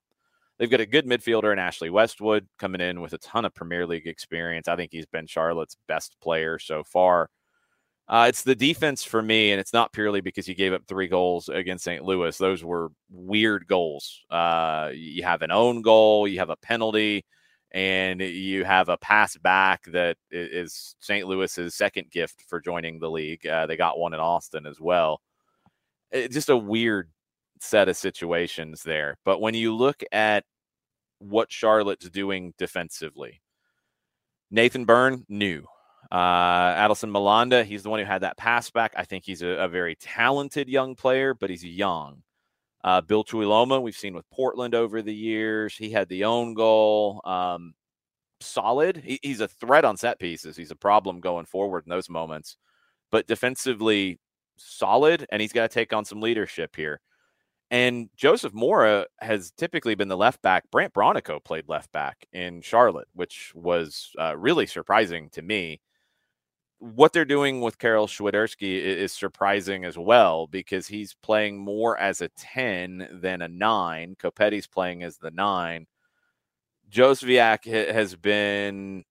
They've 0.58 0.70
got 0.70 0.82
a 0.82 0.86
good 0.86 1.06
midfielder 1.06 1.54
in 1.54 1.60
Ashley 1.60 1.90
Westwood 1.90 2.48
coming 2.58 2.82
in 2.82 3.00
with 3.00 3.14
a 3.14 3.18
ton 3.20 3.46
of 3.46 3.56
Premier 3.56 3.88
League 3.88 4.08
experience. 4.08 4.68
I 4.68 4.76
think 4.76 4.92
he's 4.92 5.06
been 5.06 5.26
Charlotte's 5.26 5.78
best 5.88 6.18
player 6.22 6.60
so 6.60 6.84
far. 6.84 7.30
Uh, 8.10 8.26
it's 8.28 8.42
the 8.42 8.56
defense 8.56 9.04
for 9.04 9.22
me, 9.22 9.52
and 9.52 9.60
it's 9.62 9.74
not 9.74 9.94
purely 9.94 10.20
because 10.20 10.48
you 10.48 10.56
gave 10.56 10.74
up 10.74 10.82
three 10.88 11.08
goals 11.08 11.48
against 11.48 11.84
St. 11.84 12.04
Louis. 12.04 12.36
Those 12.38 12.64
were 12.64 12.92
weird 13.12 13.68
goals. 13.68 14.24
Uh, 14.32 14.90
you 14.94 15.22
have 15.24 15.44
an 15.44 15.52
own 15.52 15.84
goal, 15.84 16.28
you 16.28 16.40
have 16.40 16.50
a 16.50 16.58
penalty, 16.58 17.24
and 17.72 18.20
you 18.20 18.66
have 18.66 18.90
a 18.90 18.98
pass 18.98 19.38
back 19.38 19.84
that 19.92 20.18
is 20.32 20.96
St. 21.00 21.28
Louis's 21.28 21.76
second 21.76 22.10
gift 22.10 22.44
for 22.48 22.60
joining 22.60 23.00
the 23.00 23.12
league. 23.12 23.46
Uh, 23.46 23.68
they 23.68 23.78
got 23.78 24.00
one 24.00 24.16
in 24.16 24.20
Austin 24.20 24.66
as 24.66 24.82
well 24.82 25.22
it's 26.12 26.34
just 26.34 26.50
a 26.50 26.58
weird 26.58 27.10
set 27.60 27.90
of 27.90 27.98
situations 27.98 28.84
there. 28.84 29.18
But 29.26 29.42
when 29.42 29.54
you 29.54 29.76
look 29.76 30.04
at 30.12 30.44
what 31.20 31.52
Charlotte's 31.52 32.10
doing 32.10 32.54
defensively, 32.58 33.42
Nathan 34.52 34.86
Byrne, 34.86 35.26
new. 35.30 35.66
Uh, 36.12 36.74
Adilson 36.76 37.12
Malanda, 37.12 37.64
he's 37.64 37.84
the 37.84 37.90
one 37.90 38.00
who 38.00 38.06
had 38.06 38.22
that 38.22 38.38
pass 38.38 38.70
back. 38.72 38.94
I 38.98 39.04
think 39.04 39.26
he's 39.26 39.42
a, 39.42 39.48
a 39.48 39.68
very 39.68 39.96
talented 39.96 40.68
young 40.68 40.96
player, 40.96 41.34
but 41.34 41.50
he's 41.50 41.64
young. 41.64 42.24
Uh, 42.84 43.02
Bill 43.02 43.24
Tuiloma, 43.24 43.82
we've 43.82 43.96
seen 43.96 44.14
with 44.14 44.30
Portland 44.30 44.74
over 44.74 45.02
the 45.02 45.14
years. 45.14 45.76
He 45.76 45.92
had 45.92 46.10
the 46.10 46.24
own 46.24 46.54
goal. 46.54 47.22
Um, 47.26 47.74
solid. 48.40 48.98
He, 48.98 49.20
he's 49.22 49.42
a 49.42 49.48
threat 49.48 49.86
on 49.86 49.98
set 49.98 50.20
pieces. 50.20 50.56
He's 50.56 50.72
a 50.72 50.76
problem 50.76 51.20
going 51.20 51.46
forward 51.46 51.84
in 51.86 51.90
those 51.90 52.10
moments. 52.10 52.58
But 53.12 53.28
defensively, 53.28 54.20
solid 54.58 55.26
and 55.32 55.42
he's 55.42 55.54
got 55.54 55.70
to 55.70 55.74
take 55.74 55.94
on 55.94 56.06
some 56.06 56.22
leadership 56.22 56.76
here. 56.76 57.02
And 57.72 58.10
Joseph 58.16 58.54
Mora 58.54 59.06
has 59.20 59.52
typically 59.52 59.94
been 59.94 60.08
the 60.08 60.18
left 60.18 60.42
back. 60.42 60.70
Brandt 60.72 60.94
Bronico 60.94 61.44
played 61.44 61.70
left 61.70 61.92
back 61.92 62.26
in 62.34 62.62
Charlotte, 62.62 63.08
which 63.14 63.52
was 63.54 64.12
uh, 64.20 64.36
really 64.36 64.66
surprising 64.66 65.30
to 65.32 65.42
me. 65.42 65.80
What 66.80 67.12
they're 67.12 67.26
doing 67.26 67.60
with 67.60 67.78
Karol 67.78 68.08
Swiderski 68.08 68.82
is 68.82 69.12
surprising 69.12 69.84
as 69.84 69.98
well 69.98 70.48
because 70.48 70.88
he's 70.88 71.14
playing 71.14 71.58
more 71.58 71.98
as 71.98 72.22
a 72.22 72.30
10 72.30 73.20
than 73.22 73.42
a 73.42 73.50
9. 73.50 74.16
Copetti's 74.18 74.68
playing 74.68 75.04
as 75.04 75.18
the 75.18 75.32
9. 75.32 75.88
Jóźwiak 76.90 77.66
has 77.94 78.16
been 78.16 79.04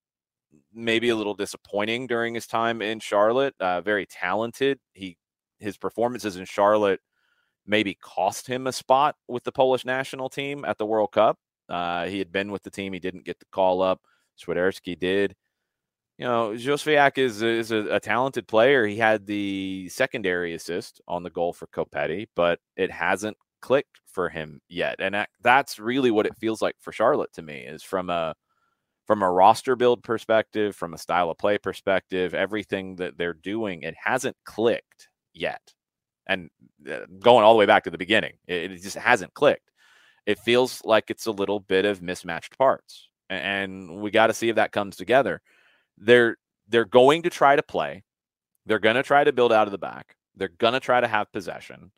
maybe 0.72 1.10
a 1.10 1.16
little 1.16 1.34
disappointing 1.34 2.06
during 2.06 2.34
his 2.34 2.46
time 2.46 2.80
in 2.80 3.00
Charlotte. 3.00 3.54
Uh, 3.60 3.80
very 3.80 4.06
talented. 4.06 4.78
He 4.92 5.18
his 5.58 5.76
performances 5.76 6.36
in 6.36 6.44
Charlotte 6.44 7.00
maybe 7.66 7.94
cost 8.00 8.46
him 8.46 8.66
a 8.66 8.72
spot 8.72 9.16
with 9.28 9.44
the 9.44 9.52
Polish 9.52 9.84
national 9.84 10.30
team 10.30 10.64
at 10.64 10.78
the 10.78 10.86
World 10.86 11.12
Cup. 11.12 11.38
Uh, 11.68 12.06
he 12.06 12.18
had 12.18 12.32
been 12.32 12.50
with 12.50 12.62
the 12.62 12.70
team, 12.70 12.92
he 12.92 12.98
didn't 12.98 13.24
get 13.24 13.38
the 13.38 13.46
call 13.52 13.82
up. 13.82 14.00
Swiderski 14.42 14.98
did. 14.98 15.34
You 16.18 16.24
know, 16.26 16.50
Jóźwiak 16.50 17.16
is 17.16 17.42
is 17.42 17.70
a, 17.70 17.94
a, 17.94 18.00
talented 18.00 18.48
player. 18.48 18.84
He 18.86 18.96
had 18.96 19.24
the 19.26 19.88
secondary 19.88 20.52
assist 20.54 21.00
on 21.06 21.22
the 21.22 21.30
goal 21.30 21.52
for 21.52 21.68
Copetti, 21.68 22.26
but 22.34 22.58
it 22.76 22.90
hasn't 22.90 23.36
clicked 23.60 24.00
for 24.06 24.28
him 24.28 24.60
yet. 24.68 24.96
And 24.98 25.14
that, 25.14 25.28
that's 25.42 25.78
really 25.78 26.10
what 26.10 26.26
it 26.26 26.36
feels 26.36 26.60
like 26.60 26.74
for 26.80 26.92
Charlotte 26.92 27.32
to 27.34 27.42
me 27.42 27.60
is 27.60 27.84
from 27.84 28.10
a 28.10 28.34
from 29.06 29.22
a 29.22 29.30
roster 29.30 29.76
build 29.76 30.02
perspective, 30.02 30.76
from 30.76 30.92
a 30.92 30.98
style 30.98 31.30
of 31.30 31.38
play 31.38 31.56
perspective, 31.56 32.34
everything 32.34 32.96
that 32.96 33.16
they're 33.16 33.32
doing, 33.32 33.82
it 33.82 33.94
hasn't 34.02 34.36
clicked 34.44 35.08
yet. 35.32 35.62
And 36.26 36.50
uh, 36.90 37.06
going 37.20 37.44
all 37.44 37.54
the 37.54 37.58
way 37.58 37.64
back 37.64 37.84
to 37.84 37.90
the 37.90 37.96
beginning, 37.96 38.34
it 38.46 38.82
just 38.82 38.96
hasn't 38.98 39.32
clicked. 39.34 39.70
It 40.26 40.38
feels 40.40 40.82
like 40.84 41.10
it's 41.10 41.24
a 41.24 41.32
little 41.32 41.60
bit 41.60 41.86
of 41.86 42.02
mismatched 42.02 42.58
parts. 42.58 43.08
And 43.30 44.02
we 44.02 44.10
got 44.10 44.26
to 44.26 44.34
see 44.34 44.50
if 44.50 44.56
that 44.56 44.72
comes 44.72 44.96
together 44.96 45.40
they're 46.00 46.36
they're 46.68 46.84
going 46.84 47.22
to 47.22 47.30
try 47.30 47.56
to 47.56 47.62
play. 47.62 48.04
They're 48.66 48.78
going 48.78 48.96
to 48.96 49.02
try 49.02 49.24
to 49.24 49.32
build 49.32 49.52
out 49.52 49.66
of 49.66 49.72
the 49.72 49.78
back. 49.78 50.16
They're 50.36 50.50
going 50.58 50.74
to 50.74 50.80
try 50.80 51.00
to 51.00 51.08
have 51.08 51.32
possession. 51.32 51.90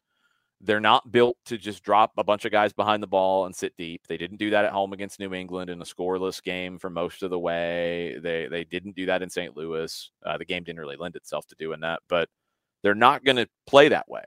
They're 0.62 0.80
not 0.80 1.10
built 1.10 1.38
to 1.46 1.56
just 1.56 1.82
drop 1.82 2.12
a 2.18 2.24
bunch 2.24 2.44
of 2.44 2.52
guys 2.52 2.72
behind 2.72 3.02
the 3.02 3.06
ball 3.06 3.46
and 3.46 3.56
sit 3.56 3.74
deep. 3.78 4.02
They 4.06 4.18
didn't 4.18 4.36
do 4.36 4.50
that 4.50 4.66
at 4.66 4.72
home 4.72 4.92
against 4.92 5.18
New 5.18 5.32
England 5.32 5.70
in 5.70 5.80
a 5.80 5.84
scoreless 5.84 6.42
game 6.42 6.78
for 6.78 6.90
most 6.90 7.22
of 7.22 7.30
the 7.30 7.38
way. 7.38 8.18
They 8.22 8.46
they 8.46 8.64
didn't 8.64 8.94
do 8.94 9.06
that 9.06 9.22
in 9.22 9.30
St. 9.30 9.56
Louis. 9.56 10.10
Uh, 10.24 10.36
the 10.36 10.44
game 10.44 10.62
didn't 10.62 10.80
really 10.80 10.96
lend 10.96 11.16
itself 11.16 11.46
to 11.48 11.56
doing 11.58 11.80
that, 11.80 12.00
but 12.08 12.28
they're 12.82 12.94
not 12.94 13.24
going 13.24 13.36
to 13.36 13.48
play 13.66 13.88
that 13.88 14.08
way. 14.08 14.24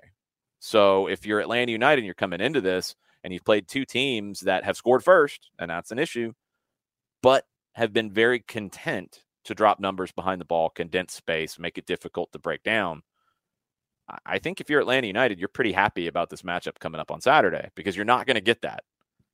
So 0.59 1.07
if 1.07 1.25
you're 1.25 1.39
Atlanta 1.39 1.71
United 1.71 1.99
and 1.99 2.05
you're 2.05 2.15
coming 2.15 2.41
into 2.41 2.61
this 2.61 2.95
and 3.23 3.31
you've 3.31 3.45
played 3.45 3.67
two 3.67 3.85
teams 3.85 4.41
that 4.41 4.63
have 4.63 4.77
scored 4.77 5.03
first, 5.03 5.49
and 5.59 5.69
that's 5.69 5.91
an 5.91 5.99
issue, 5.99 6.33
but 7.21 7.45
have 7.73 7.93
been 7.93 8.11
very 8.11 8.39
content 8.39 9.23
to 9.45 9.55
drop 9.55 9.79
numbers 9.79 10.11
behind 10.11 10.39
the 10.39 10.45
ball, 10.45 10.69
condense 10.69 11.13
space, 11.13 11.59
make 11.59 11.77
it 11.77 11.85
difficult 11.85 12.31
to 12.31 12.39
break 12.39 12.63
down. 12.63 13.03
I 14.25 14.39
think 14.39 14.59
if 14.59 14.69
you're 14.69 14.81
Atlanta 14.81 15.07
United, 15.07 15.39
you're 15.39 15.47
pretty 15.47 15.71
happy 15.71 16.07
about 16.07 16.29
this 16.29 16.41
matchup 16.41 16.79
coming 16.79 16.99
up 16.99 17.11
on 17.11 17.21
Saturday 17.21 17.69
because 17.75 17.95
you're 17.95 18.05
not 18.05 18.25
going 18.25 18.35
to 18.35 18.41
get 18.41 18.61
that. 18.61 18.83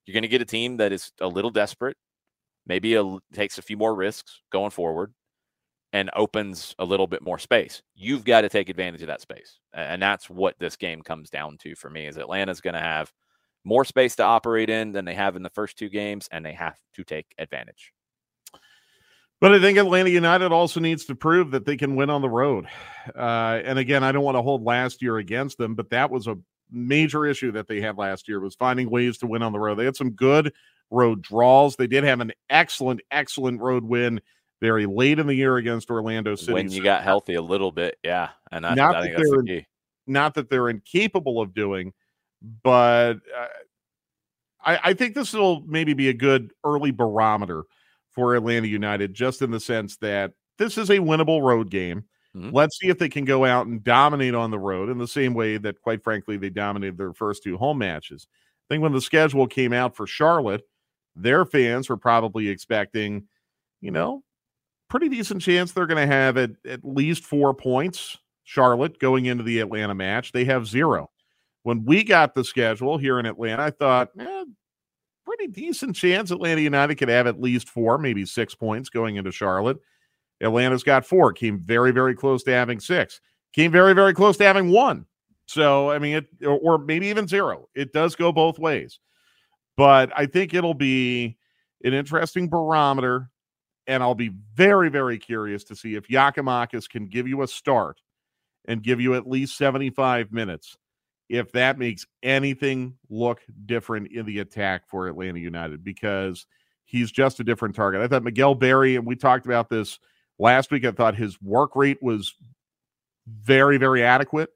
You're 0.05 0.13
going 0.13 0.23
to 0.23 0.27
get 0.27 0.41
a 0.41 0.45
team 0.45 0.77
that 0.77 0.91
is 0.91 1.11
a 1.21 1.27
little 1.27 1.51
desperate, 1.51 1.97
maybe 2.65 2.95
a, 2.95 3.17
takes 3.33 3.57
a 3.57 3.63
few 3.63 3.77
more 3.77 3.95
risks 3.95 4.41
going 4.51 4.71
forward, 4.71 5.13
and 5.91 6.11
opens 6.15 6.75
a 6.77 6.85
little 6.85 7.07
bit 7.07 7.23
more 7.23 7.39
space. 7.39 7.81
You've 7.95 8.23
got 8.23 8.41
to 8.41 8.49
take 8.49 8.69
advantage 8.69 9.01
of 9.01 9.07
that 9.07 9.21
space, 9.21 9.59
and 9.73 10.01
that's 10.01 10.29
what 10.29 10.55
this 10.59 10.75
game 10.75 11.01
comes 11.01 11.31
down 11.31 11.57
to 11.59 11.75
for 11.75 11.89
me. 11.89 12.05
Is 12.05 12.17
Atlanta's 12.17 12.61
going 12.61 12.75
to 12.75 12.79
have 12.79 13.11
more 13.63 13.85
space 13.85 14.15
to 14.17 14.23
operate 14.23 14.69
in 14.69 14.91
than 14.91 15.05
they 15.05 15.15
have 15.15 15.35
in 15.35 15.43
the 15.43 15.49
first 15.49 15.77
two 15.77 15.89
games, 15.89 16.29
and 16.31 16.45
they 16.45 16.53
have 16.53 16.77
to 16.93 17.03
take 17.03 17.33
advantage. 17.39 17.91
But 19.41 19.53
I 19.53 19.59
think 19.59 19.77
Atlanta 19.77 20.09
United 20.09 20.51
also 20.51 20.79
needs 20.79 21.05
to 21.05 21.15
prove 21.15 21.51
that 21.51 21.65
they 21.65 21.77
can 21.77 21.95
win 21.95 22.09
on 22.09 22.21
the 22.21 22.29
road. 22.29 22.67
Uh, 23.15 23.61
and 23.63 23.79
again, 23.79 24.03
I 24.03 24.11
don't 24.11 24.23
want 24.23 24.35
to 24.35 24.41
hold 24.41 24.63
last 24.63 25.01
year 25.01 25.17
against 25.17 25.57
them, 25.57 25.75
but 25.75 25.89
that 25.91 26.11
was 26.11 26.27
a 26.27 26.37
major 26.71 27.25
issue 27.25 27.51
that 27.53 27.67
they 27.67 27.79
had 27.79 27.97
last 27.97 28.27
year 28.27 28.39
was 28.39 28.55
finding 28.55 28.89
ways 28.89 29.17
to 29.19 29.27
win 29.27 29.41
on 29.41 29.53
the 29.53 29.59
road. 29.59 29.75
They 29.75 29.85
had 29.85 29.95
some 29.95 30.11
good 30.11 30.53
road 30.91 31.21
draws. 31.21 31.75
They 31.75 31.87
did 31.87 32.03
have 32.03 32.19
an 32.19 32.33
excellent, 32.49 33.01
excellent 33.11 33.61
road 33.61 33.83
win 33.83 34.19
very 34.61 34.85
late 34.85 35.19
in 35.19 35.27
the 35.27 35.35
year 35.35 35.55
against 35.55 35.89
Orlando 35.89 36.35
City. 36.35 36.53
When 36.53 36.69
you 36.69 36.83
got 36.83 37.03
healthy 37.03 37.35
a 37.35 37.41
little 37.41 37.71
bit, 37.71 37.97
yeah. 38.03 38.29
And 38.51 38.65
I, 38.65 38.73
not 38.73 38.95
I 38.95 39.07
that 39.07 39.17
they're 39.17 39.41
the 39.41 39.63
not 40.05 40.33
that 40.33 40.49
they're 40.49 40.69
incapable 40.69 41.39
of 41.39 41.53
doing, 41.53 41.93
but 42.63 43.13
uh, 43.13 43.47
I, 44.61 44.79
I 44.83 44.93
think 44.93 45.15
this 45.15 45.33
will 45.33 45.61
maybe 45.61 45.93
be 45.93 46.09
a 46.09 46.13
good 46.13 46.51
early 46.65 46.91
barometer 46.91 47.63
for 48.11 48.35
Atlanta 48.35 48.67
United, 48.67 49.13
just 49.13 49.41
in 49.41 49.51
the 49.51 49.59
sense 49.59 49.97
that 49.97 50.31
this 50.57 50.77
is 50.77 50.89
a 50.89 50.97
winnable 50.97 51.41
road 51.41 51.69
game. 51.69 52.05
Mm-hmm. 52.35 52.55
Let's 52.55 52.77
see 52.79 52.89
if 52.89 52.99
they 52.99 53.09
can 53.09 53.25
go 53.25 53.45
out 53.45 53.67
and 53.67 53.83
dominate 53.83 54.35
on 54.35 54.51
the 54.51 54.59
road 54.59 54.89
in 54.89 54.97
the 54.97 55.07
same 55.07 55.33
way 55.33 55.57
that, 55.57 55.81
quite 55.81 56.03
frankly, 56.03 56.37
they 56.37 56.49
dominated 56.49 56.97
their 56.97 57.13
first 57.13 57.43
two 57.43 57.57
home 57.57 57.79
matches. 57.79 58.27
I 58.69 58.73
think 58.73 58.83
when 58.83 58.93
the 58.93 59.01
schedule 59.01 59.47
came 59.47 59.73
out 59.73 59.95
for 59.95 60.05
Charlotte, 60.05 60.61
their 61.15 61.43
fans 61.45 61.89
were 61.89 61.97
probably 61.97 62.49
expecting, 62.49 63.27
you 63.81 63.91
know, 63.91 64.23
pretty 64.89 65.09
decent 65.09 65.41
chance 65.41 65.71
they're 65.71 65.87
going 65.87 66.07
to 66.07 66.13
have 66.13 66.37
at, 66.37 66.51
at 66.67 66.83
least 66.83 67.23
four 67.23 67.53
points. 67.53 68.17
Charlotte 68.43 68.99
going 68.99 69.25
into 69.25 69.43
the 69.43 69.59
Atlanta 69.59 69.93
match, 69.93 70.31
they 70.31 70.45
have 70.45 70.67
zero. 70.67 71.09
When 71.63 71.85
we 71.85 72.03
got 72.03 72.33
the 72.33 72.43
schedule 72.43 72.97
here 72.97 73.19
in 73.19 73.25
Atlanta, 73.25 73.63
I 73.63 73.69
thought, 73.69 74.09
eh, 74.19 74.45
pretty 75.29 75.51
decent 75.51 75.95
chance 75.95 76.31
Atlanta 76.31 76.61
United 76.61 76.95
could 76.95 77.09
have 77.09 77.27
at 77.27 77.39
least 77.39 77.69
four, 77.69 77.97
maybe 77.99 78.25
six 78.25 78.55
points 78.55 78.89
going 78.89 79.17
into 79.17 79.31
Charlotte. 79.31 79.77
Atlanta's 80.41 80.83
got 80.83 81.05
four, 81.05 81.33
came 81.33 81.59
very, 81.59 81.91
very 81.91 82.15
close 82.15 82.43
to 82.43 82.51
having 82.51 82.79
six, 82.79 83.21
came 83.53 83.71
very, 83.71 83.93
very 83.93 84.13
close 84.13 84.37
to 84.37 84.43
having 84.43 84.71
one. 84.71 85.05
So, 85.45 85.91
I 85.91 85.99
mean, 85.99 86.15
it, 86.17 86.45
or 86.45 86.77
maybe 86.77 87.07
even 87.07 87.27
zero. 87.27 87.67
It 87.75 87.93
does 87.93 88.15
go 88.15 88.31
both 88.31 88.57
ways. 88.57 88.99
But 89.77 90.11
I 90.15 90.25
think 90.25 90.53
it'll 90.53 90.73
be 90.73 91.37
an 91.83 91.93
interesting 91.93 92.49
barometer. 92.49 93.29
And 93.87 94.03
I'll 94.03 94.15
be 94.15 94.31
very, 94.53 94.89
very 94.89 95.17
curious 95.17 95.63
to 95.65 95.75
see 95.75 95.95
if 95.95 96.07
Giakoumakis 96.07 96.87
can 96.87 97.07
give 97.07 97.27
you 97.27 97.41
a 97.41 97.47
start 97.47 97.99
and 98.65 98.83
give 98.83 99.01
you 99.01 99.15
at 99.15 99.27
least 99.27 99.57
75 99.57 100.31
minutes 100.31 100.77
if 101.29 101.51
that 101.51 101.77
makes 101.77 102.05
anything 102.23 102.95
look 103.09 103.41
different 103.65 104.11
in 104.11 104.25
the 104.25 104.39
attack 104.39 104.89
for 104.89 105.07
Atlanta 105.07 105.39
United 105.39 105.83
because 105.83 106.47
he's 106.85 107.11
just 107.11 107.39
a 107.39 107.43
different 107.43 107.75
target. 107.75 108.01
I 108.01 108.07
thought 108.07 108.23
Miguel 108.23 108.55
Berry, 108.55 108.95
and 108.95 109.05
we 109.05 109.15
talked 109.15 109.45
about 109.45 109.69
this 109.69 109.99
last 110.39 110.71
week, 110.71 110.85
I 110.85 110.91
thought 110.91 111.15
his 111.15 111.39
work 111.41 111.75
rate 111.75 112.01
was 112.01 112.33
very, 113.27 113.77
very 113.77 114.03
adequate 114.03 114.49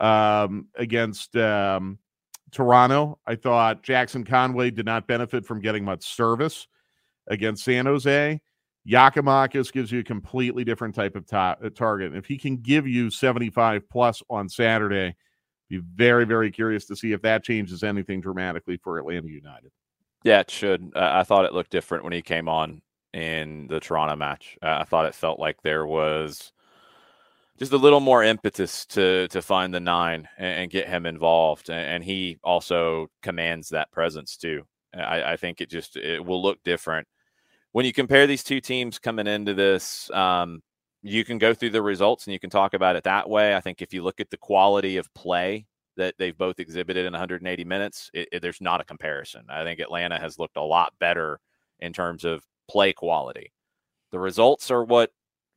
um, 0.00 0.68
against 0.76 1.34
um, 1.36 1.98
Toronto. 2.50 3.18
I 3.26 3.36
thought 3.36 3.82
Jackson 3.82 4.22
Conway 4.22 4.70
did 4.70 4.84
not 4.84 5.06
benefit 5.06 5.46
from 5.46 5.60
getting 5.60 5.84
much 5.84 6.04
service 6.04 6.68
against 7.28 7.64
San 7.64 7.86
Jose. 7.86 8.40
Giakoumakis 8.86 9.72
gives 9.72 9.92
you 9.92 10.00
a 10.00 10.04
completely 10.04 10.64
different 10.64 10.94
type 10.94 11.16
of 11.16 11.26
ta- 11.26 11.56
uh, 11.64 11.70
target. 11.70 12.14
If 12.14 12.26
he 12.26 12.36
can 12.36 12.56
give 12.56 12.86
you 12.86 13.10
75 13.10 13.88
plus 13.88 14.22
on 14.28 14.48
Saturday, 14.48 15.14
be 15.72 15.86
very, 15.94 16.26
very 16.26 16.50
curious 16.50 16.84
to 16.86 16.96
see 16.96 17.12
if 17.12 17.22
that 17.22 17.42
changes 17.42 17.82
anything 17.82 18.20
dramatically 18.20 18.76
for 18.76 18.98
Atlanta 18.98 19.28
United. 19.28 19.70
Yeah, 20.22 20.40
it 20.40 20.50
should. 20.50 20.92
Uh, 20.94 21.10
I 21.12 21.24
thought 21.24 21.46
it 21.46 21.54
looked 21.54 21.70
different 21.70 22.04
when 22.04 22.12
he 22.12 22.22
came 22.22 22.48
on 22.48 22.82
in 23.14 23.66
the 23.68 23.80
Toronto 23.80 24.14
match. 24.14 24.58
Uh, 24.62 24.78
I 24.80 24.84
thought 24.84 25.06
it 25.06 25.14
felt 25.14 25.40
like 25.40 25.62
there 25.62 25.86
was 25.86 26.52
just 27.58 27.72
a 27.72 27.78
little 27.78 28.00
more 28.00 28.22
impetus 28.22 28.86
to 28.86 29.28
to 29.28 29.42
find 29.42 29.72
the 29.72 29.80
nine 29.80 30.28
and, 30.38 30.60
and 30.62 30.70
get 30.70 30.88
him 30.88 31.06
involved, 31.06 31.70
and, 31.70 31.80
and, 31.80 32.04
he 32.04 32.38
also 32.42 33.08
commands 33.22 33.70
that 33.70 33.90
presence 33.90 34.36
too. 34.36 34.62
I, 34.94 35.32
I, 35.32 35.36
think 35.36 35.60
it 35.60 35.70
just 35.70 35.96
it 35.96 36.24
will 36.24 36.42
look 36.42 36.62
different 36.64 37.06
when 37.72 37.86
you 37.86 37.92
compare 37.92 38.26
these 38.26 38.44
two 38.44 38.60
teams 38.60 38.98
coming 38.98 39.26
into 39.26 39.54
this. 39.54 40.10
Um, 40.10 40.62
you 41.02 41.24
can 41.24 41.38
go 41.38 41.52
through 41.52 41.70
the 41.70 41.82
results 41.82 42.26
and 42.26 42.32
you 42.32 42.38
can 42.38 42.50
talk 42.50 42.74
about 42.74 42.96
it 42.96 43.04
that 43.04 43.28
way. 43.28 43.54
I 43.54 43.60
think 43.60 43.82
if 43.82 43.92
you 43.92 44.02
look 44.02 44.20
at 44.20 44.30
the 44.30 44.36
quality 44.36 44.96
of 44.96 45.12
play 45.14 45.66
that 45.96 46.14
they've 46.18 46.36
both 46.36 46.60
exhibited 46.60 47.04
in 47.04 47.12
180 47.12 47.64
minutes, 47.64 48.10
it, 48.14 48.28
it, 48.32 48.40
there's 48.40 48.60
not 48.60 48.80
a 48.80 48.84
comparison. 48.84 49.42
I 49.48 49.64
think 49.64 49.80
Atlanta 49.80 50.18
has 50.18 50.38
looked 50.38 50.56
a 50.56 50.62
lot 50.62 50.94
better 51.00 51.40
in 51.80 51.92
terms 51.92 52.24
of 52.24 52.44
play 52.70 52.92
quality. 52.92 53.52
The 54.12 54.20
results 54.20 54.70
are 54.70 54.84
what 54.84 55.10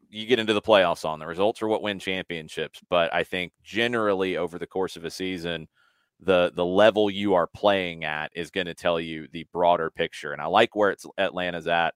you 0.09 0.25
get 0.25 0.39
into 0.39 0.53
the 0.53 0.61
playoffs 0.61 1.05
on. 1.05 1.19
The 1.19 1.27
results 1.27 1.61
are 1.61 1.67
what 1.67 1.81
win 1.81 1.99
championships. 1.99 2.81
But 2.89 3.13
I 3.13 3.23
think 3.23 3.53
generally 3.63 4.37
over 4.37 4.57
the 4.57 4.67
course 4.67 4.95
of 4.95 5.05
a 5.05 5.11
season, 5.11 5.67
the 6.19 6.51
the 6.55 6.65
level 6.65 7.09
you 7.09 7.33
are 7.33 7.47
playing 7.47 8.05
at 8.05 8.31
is 8.33 8.49
going 8.49 8.67
to 8.67 8.73
tell 8.73 8.99
you 8.99 9.27
the 9.31 9.45
broader 9.51 9.91
picture. 9.91 10.31
And 10.31 10.41
I 10.41 10.45
like 10.45 10.75
where 10.75 10.89
it's 10.89 11.05
Atlanta's 11.17 11.67
at. 11.67 11.93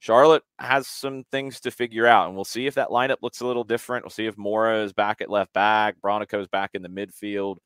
Charlotte 0.00 0.44
has 0.58 0.86
some 0.86 1.24
things 1.32 1.60
to 1.60 1.70
figure 1.70 2.06
out, 2.06 2.26
and 2.26 2.36
we'll 2.36 2.44
see 2.44 2.66
if 2.66 2.74
that 2.74 2.88
lineup 2.88 3.16
looks 3.20 3.40
a 3.40 3.46
little 3.46 3.64
different. 3.64 4.04
We'll 4.04 4.10
see 4.10 4.26
if 4.26 4.38
Mora 4.38 4.82
is 4.84 4.92
back 4.92 5.20
at 5.20 5.30
left 5.30 5.52
back, 5.52 5.96
Bronico's 6.00 6.46
back 6.46 6.70
in 6.74 6.82
the 6.82 6.88
midfield, 6.88 7.56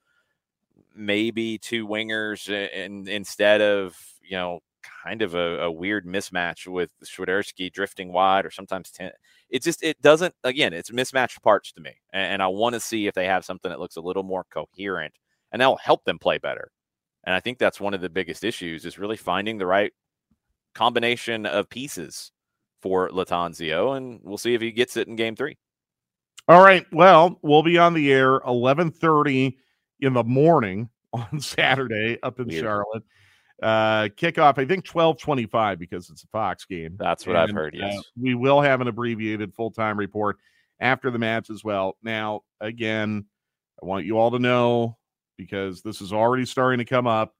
maybe 0.95 1.59
two 1.59 1.87
wingers, 1.87 2.49
and 2.51 3.07
instead 3.09 3.61
of 3.61 3.97
you 4.23 4.37
know 4.37 4.61
kind 5.05 5.23
of 5.23 5.35
a, 5.35 5.63
a 5.63 5.71
weird 5.71 6.07
mismatch 6.07 6.67
with 6.67 6.91
Swiderski 7.05 7.73
drifting 7.73 8.13
wide 8.13 8.47
or 8.47 8.51
sometimes 8.51 8.91
ten. 8.91 9.11
It 9.51 9.63
just 9.63 9.83
it 9.83 10.01
doesn't 10.01 10.35
again. 10.45 10.73
It's 10.73 10.93
mismatched 10.93 11.43
parts 11.43 11.73
to 11.73 11.81
me, 11.81 11.93
and, 12.13 12.35
and 12.35 12.43
I 12.43 12.49
want 12.49 12.75
to 12.75 12.81
see 12.81 13.07
if 13.07 13.15
they 13.15 13.27
have 13.27 13.45
something 13.45 13.71
that 13.71 13.81
looks 13.81 13.97
a 13.97 14.01
little 14.01 14.23
more 14.23 14.45
coherent, 14.51 15.15
and 15.53 15.61
that'll 15.61 15.77
help 15.77 16.05
them 16.05 16.19
play 16.19 16.39
better. 16.39 16.71
And 17.25 17.35
I 17.35 17.41
think 17.41 17.59
that's 17.59 17.81
one 17.81 17.95
of 17.95 18.01
the 18.01 18.09
biggest 18.09 18.43
issues 18.43 18.85
is 18.85 18.99
really 18.99 19.17
finding 19.17 19.59
the 19.59 19.67
right 19.67 19.93
combination 20.75 21.47
of 21.47 21.69
pieces 21.69 22.33
for 22.81 23.09
Lattanzio, 23.11 23.97
and 23.97 24.21
we'll 24.23 24.39
see 24.39 24.55
if 24.55 24.61
he 24.61 24.73
gets 24.73 24.97
it 24.97 25.09
in 25.09 25.17
game 25.17 25.37
three. 25.37 25.57
All 26.49 26.63
right. 26.63 26.85
Well, 26.93 27.39
we'll 27.43 27.63
be 27.63 27.79
on 27.79 27.95
the 27.95 28.13
air 28.13 28.41
11:30 28.41 29.57
in 30.01 30.13
the 30.13 30.25
morning 30.25 30.89
on 31.13 31.41
Saturday 31.41 32.19
up 32.23 32.41
in 32.41 32.51
Charlotte. 32.51 33.05
Uh, 33.63 34.09
kickoff, 34.17 34.59
I 34.59 34.65
think 34.65 34.85
twelve 34.85 35.19
twenty-five 35.19 35.79
because 35.79 36.11
it's 36.11 36.25
a 36.25 36.29
Fox 36.29 36.65
game. 36.65 36.97
That's 36.99 37.27
what 37.27 37.37
and, 37.37 37.51
I've 37.51 37.55
heard. 37.55 37.75
Yes, 37.75 37.97
uh, 37.97 38.03
we 38.21 38.35
will 38.35 38.61
have 38.61 38.81
an 38.81 38.89
abbreviated 38.89 39.55
full-time 39.55 39.97
report 39.97 40.39
after 40.81 41.13
the 41.13 41.19
match 41.19 41.49
as 41.49 41.63
well. 41.63 41.97
Now, 42.03 42.41
again, 42.61 43.25
I 43.81 43.87
want 43.87 44.05
you 44.05 44.19
all 44.19 44.33
to 44.33 44.41
know 44.41 44.99
because 45.37 45.81
this 45.81 46.01
is 46.01 46.13
already 46.13 46.45
starting 46.45 46.79
to 46.79 46.85
come 46.85 47.07
up. 47.07 47.37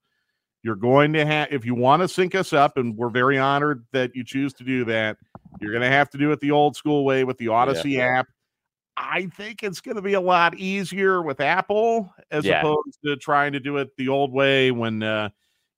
You're 0.63 0.75
going 0.75 1.11
to 1.13 1.25
have, 1.25 1.49
if 1.51 1.65
you 1.65 1.75
want 1.75 2.01
to 2.01 2.07
sync 2.07 2.35
us 2.35 2.53
up, 2.53 2.77
and 2.77 2.97
we're 2.97 3.09
very 3.09 3.37
honored 3.37 3.85
that 3.91 4.15
you 4.15 4.23
choose 4.23 4.53
to 4.53 4.63
do 4.63 4.85
that, 4.85 5.17
you're 5.59 5.71
going 5.71 5.83
to 5.83 5.89
have 5.89 6.09
to 6.11 6.17
do 6.17 6.31
it 6.31 6.39
the 6.39 6.51
old 6.51 6.77
school 6.77 7.03
way 7.03 7.25
with 7.25 7.37
the 7.37 7.47
Audacy 7.47 7.93
yeah. 7.93 8.19
app. 8.19 8.27
I 8.95 9.25
think 9.25 9.61
it's 9.63 9.81
going 9.81 9.95
to 9.95 10.01
be 10.01 10.13
a 10.13 10.21
lot 10.21 10.55
easier 10.55 11.21
with 11.21 11.41
Apple 11.41 12.13
as 12.31 12.45
yeah. 12.45 12.59
opposed 12.59 12.99
to 13.03 13.17
trying 13.17 13.53
to 13.53 13.59
do 13.59 13.77
it 13.77 13.89
the 13.97 14.07
old 14.07 14.31
way 14.31 14.71
when, 14.71 15.03
uh, 15.03 15.29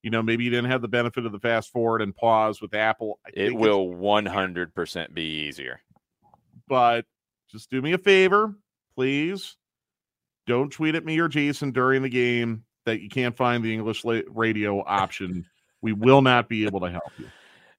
you 0.04 0.12
know, 0.12 0.22
maybe 0.22 0.44
you 0.44 0.52
didn't 0.52 0.70
have 0.70 0.84
the 0.84 0.88
benefit 0.88 1.26
of 1.26 1.32
the 1.32 1.40
fast 1.40 1.72
forward 1.72 2.02
and 2.04 2.16
pause 2.16 2.62
with 2.62 2.76
Apple. 2.76 3.20
I 3.26 3.32
it 3.34 3.56
will 3.56 3.88
100% 3.88 5.14
be 5.14 5.48
easier. 5.48 5.82
But 6.68 7.06
just 7.50 7.72
do 7.72 7.82
me 7.82 7.94
a 7.94 7.98
favor, 7.98 8.54
please. 8.96 9.56
Don't 10.46 10.72
tweet 10.72 10.94
at 10.94 11.06
me 11.06 11.18
or 11.20 11.28
Jason 11.28 11.72
during 11.72 12.04
the 12.04 12.10
game 12.10 12.66
that 12.86 13.02
you 13.02 13.10
can't 13.10 13.36
find 13.36 13.64
the 13.64 13.74
English 13.74 14.04
radio 14.28 14.84
option. 14.86 15.46
we 15.82 15.94
will 15.94 16.22
not 16.22 16.50
be 16.50 16.66
able 16.66 16.80
to 16.80 16.90
help 16.90 17.12
you. 17.18 17.28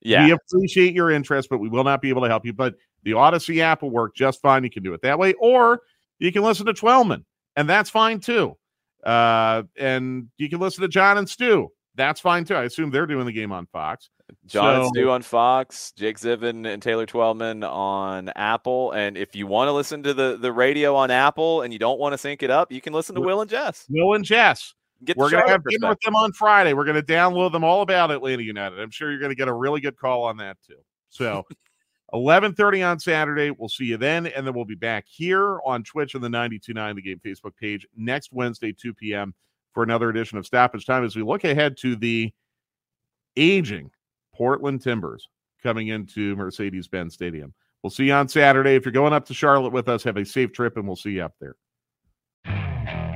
Yeah. 0.01 0.27
We 0.27 0.33
appreciate 0.33 0.95
your 0.95 1.11
interest, 1.11 1.49
but 1.49 1.59
we 1.59 1.69
will 1.69 1.85
not 1.85 2.01
be 2.01 2.09
able 2.11 2.23
to 2.23 2.29
help 2.29 2.45
you. 2.45 2.53
But 2.53 2.75
the 3.03 3.13
Audacy 3.13 3.61
app 3.61 3.83
will 3.83 3.91
work 3.91 4.15
just 4.15 4.41
fine. 4.41 4.63
You 4.63 4.71
can 4.71 4.83
do 4.83 4.95
it 4.95 5.03
that 5.03 5.19
way, 5.19 5.35
or 5.35 5.81
you 6.19 6.31
can 6.33 6.43
listen 6.43 6.67
to 6.67 6.73
Twellman, 6.73 7.25
and 7.57 7.69
that's 7.69 7.91
fine 7.91 8.21
too. 8.21 8.57
Uh, 9.05 9.63
and 9.79 10.29
you 10.39 10.49
can 10.49 10.61
listen 10.61 10.83
to 10.83 10.89
John 10.89 11.19
and 11.19 11.29
Stu. 11.29 11.69
That's 11.95 12.21
fine 12.21 12.45
too. 12.45 12.55
I 12.55 12.65
assume 12.65 12.91
they're 12.91 13.07
doing 13.07 13.27
the 13.27 13.33
game 13.33 13.53
on 13.53 13.67
Fox. 13.67 14.11
John 14.47 14.75
so, 14.75 14.81
and 14.83 14.89
Stu 14.89 15.11
on 15.11 15.23
Fox, 15.23 15.93
Jake 15.93 16.19
Zivin 16.19 16.67
and 16.67 16.83
Taylor 16.83 17.07
Twellman 17.07 17.65
on 17.69 18.31
Apple. 18.31 18.93
And 18.93 19.17
if 19.17 19.37
you 19.37 19.47
want 19.47 19.69
to 19.69 19.73
listen 19.73 20.03
to 20.03 20.15
the, 20.15 20.37
the 20.37 20.53
radio 20.53 20.95
on 20.97 21.11
Apple 21.11 21.63
and 21.63 21.73
you 21.73 21.79
don't 21.79 21.99
want 21.99 22.13
to 22.13 22.19
sync 22.19 22.43
it 22.43 22.51
up, 22.51 22.73
you 22.73 22.81
can 22.81 22.93
listen 22.93 23.15
to 23.15 23.21
Will 23.21 23.41
and 23.41 23.49
Jess. 23.49 23.87
Will 23.89 24.15
and 24.15 24.25
Jess. 24.25 24.75
Get 25.05 25.17
We're 25.17 25.31
going 25.31 25.45
to 25.45 25.51
have 25.51 25.63
dinner 25.69 25.91
with 25.91 26.01
them 26.01 26.17
on 26.17 26.33
Friday. 26.33 26.73
We're 26.73 26.85
going 26.85 26.97
to 26.97 27.03
download 27.03 27.53
them 27.53 27.65
all 27.65 27.83
about 27.83 28.11
Atlanta 28.11 28.43
United. 28.43 28.81
I'm 28.81 28.91
sure 28.91 29.11
you're 29.11 29.21
going 29.21 29.31
to 29.31 29.37
get 29.37 29.49
a 29.49 29.53
really 29.53 29.81
good 29.81 29.97
call 29.97 30.25
on 30.25 30.39
that 30.39 30.57
too. 30.67 30.79
So 31.11 31.47
11:30 32.15 32.89
on 32.89 32.99
Saturday. 32.99 33.51
We'll 33.51 33.69
see 33.69 33.87
you 33.87 33.97
then, 33.97 34.27
and 34.27 34.47
then 34.47 34.55
we'll 34.55 34.65
be 34.65 34.75
back 34.75 35.05
here 35.09 35.59
on 35.65 35.83
Twitch 35.83 36.15
and 36.15 36.25
the 36.25 36.29
92.9 36.29 36.95
The 36.95 37.03
Game 37.03 37.21
Facebook 37.25 37.57
page 37.61 37.87
next 37.97 38.33
Wednesday, 38.33 38.73
2 38.73 38.95
p.m. 38.95 39.35
for 39.73 39.83
another 39.83 40.09
edition 40.09 40.39
of 40.39 40.47
Stoppage 40.47 40.87
Time 40.87 41.05
as 41.05 41.15
we 41.15 41.23
look 41.23 41.45
ahead 41.45 41.77
to 41.79 41.97
the 41.97 42.33
aging 43.37 43.91
Portland 44.35 44.83
Timbers 44.83 45.29
coming 45.63 45.89
into 45.89 46.37
Mercedes-Benz 46.37 47.13
Stadium. 47.13 47.53
We'll 47.83 47.91
see 47.91 48.07
you 48.07 48.13
on 48.13 48.29
Saturday. 48.29 48.77
If 48.77 48.85
you're 48.85 48.93
going 48.93 49.13
up 49.13 49.27
to 49.27 49.35
Charlotte 49.35 49.73
with 49.73 49.89
us, 49.89 50.03
have 50.05 50.17
a 50.17 50.25
safe 50.25 50.53
trip, 50.53 50.77
and 50.77 50.87
we'll 50.87 50.97
see 50.97 51.13
you 51.13 51.23
up 51.23 51.35
there. 51.41 51.57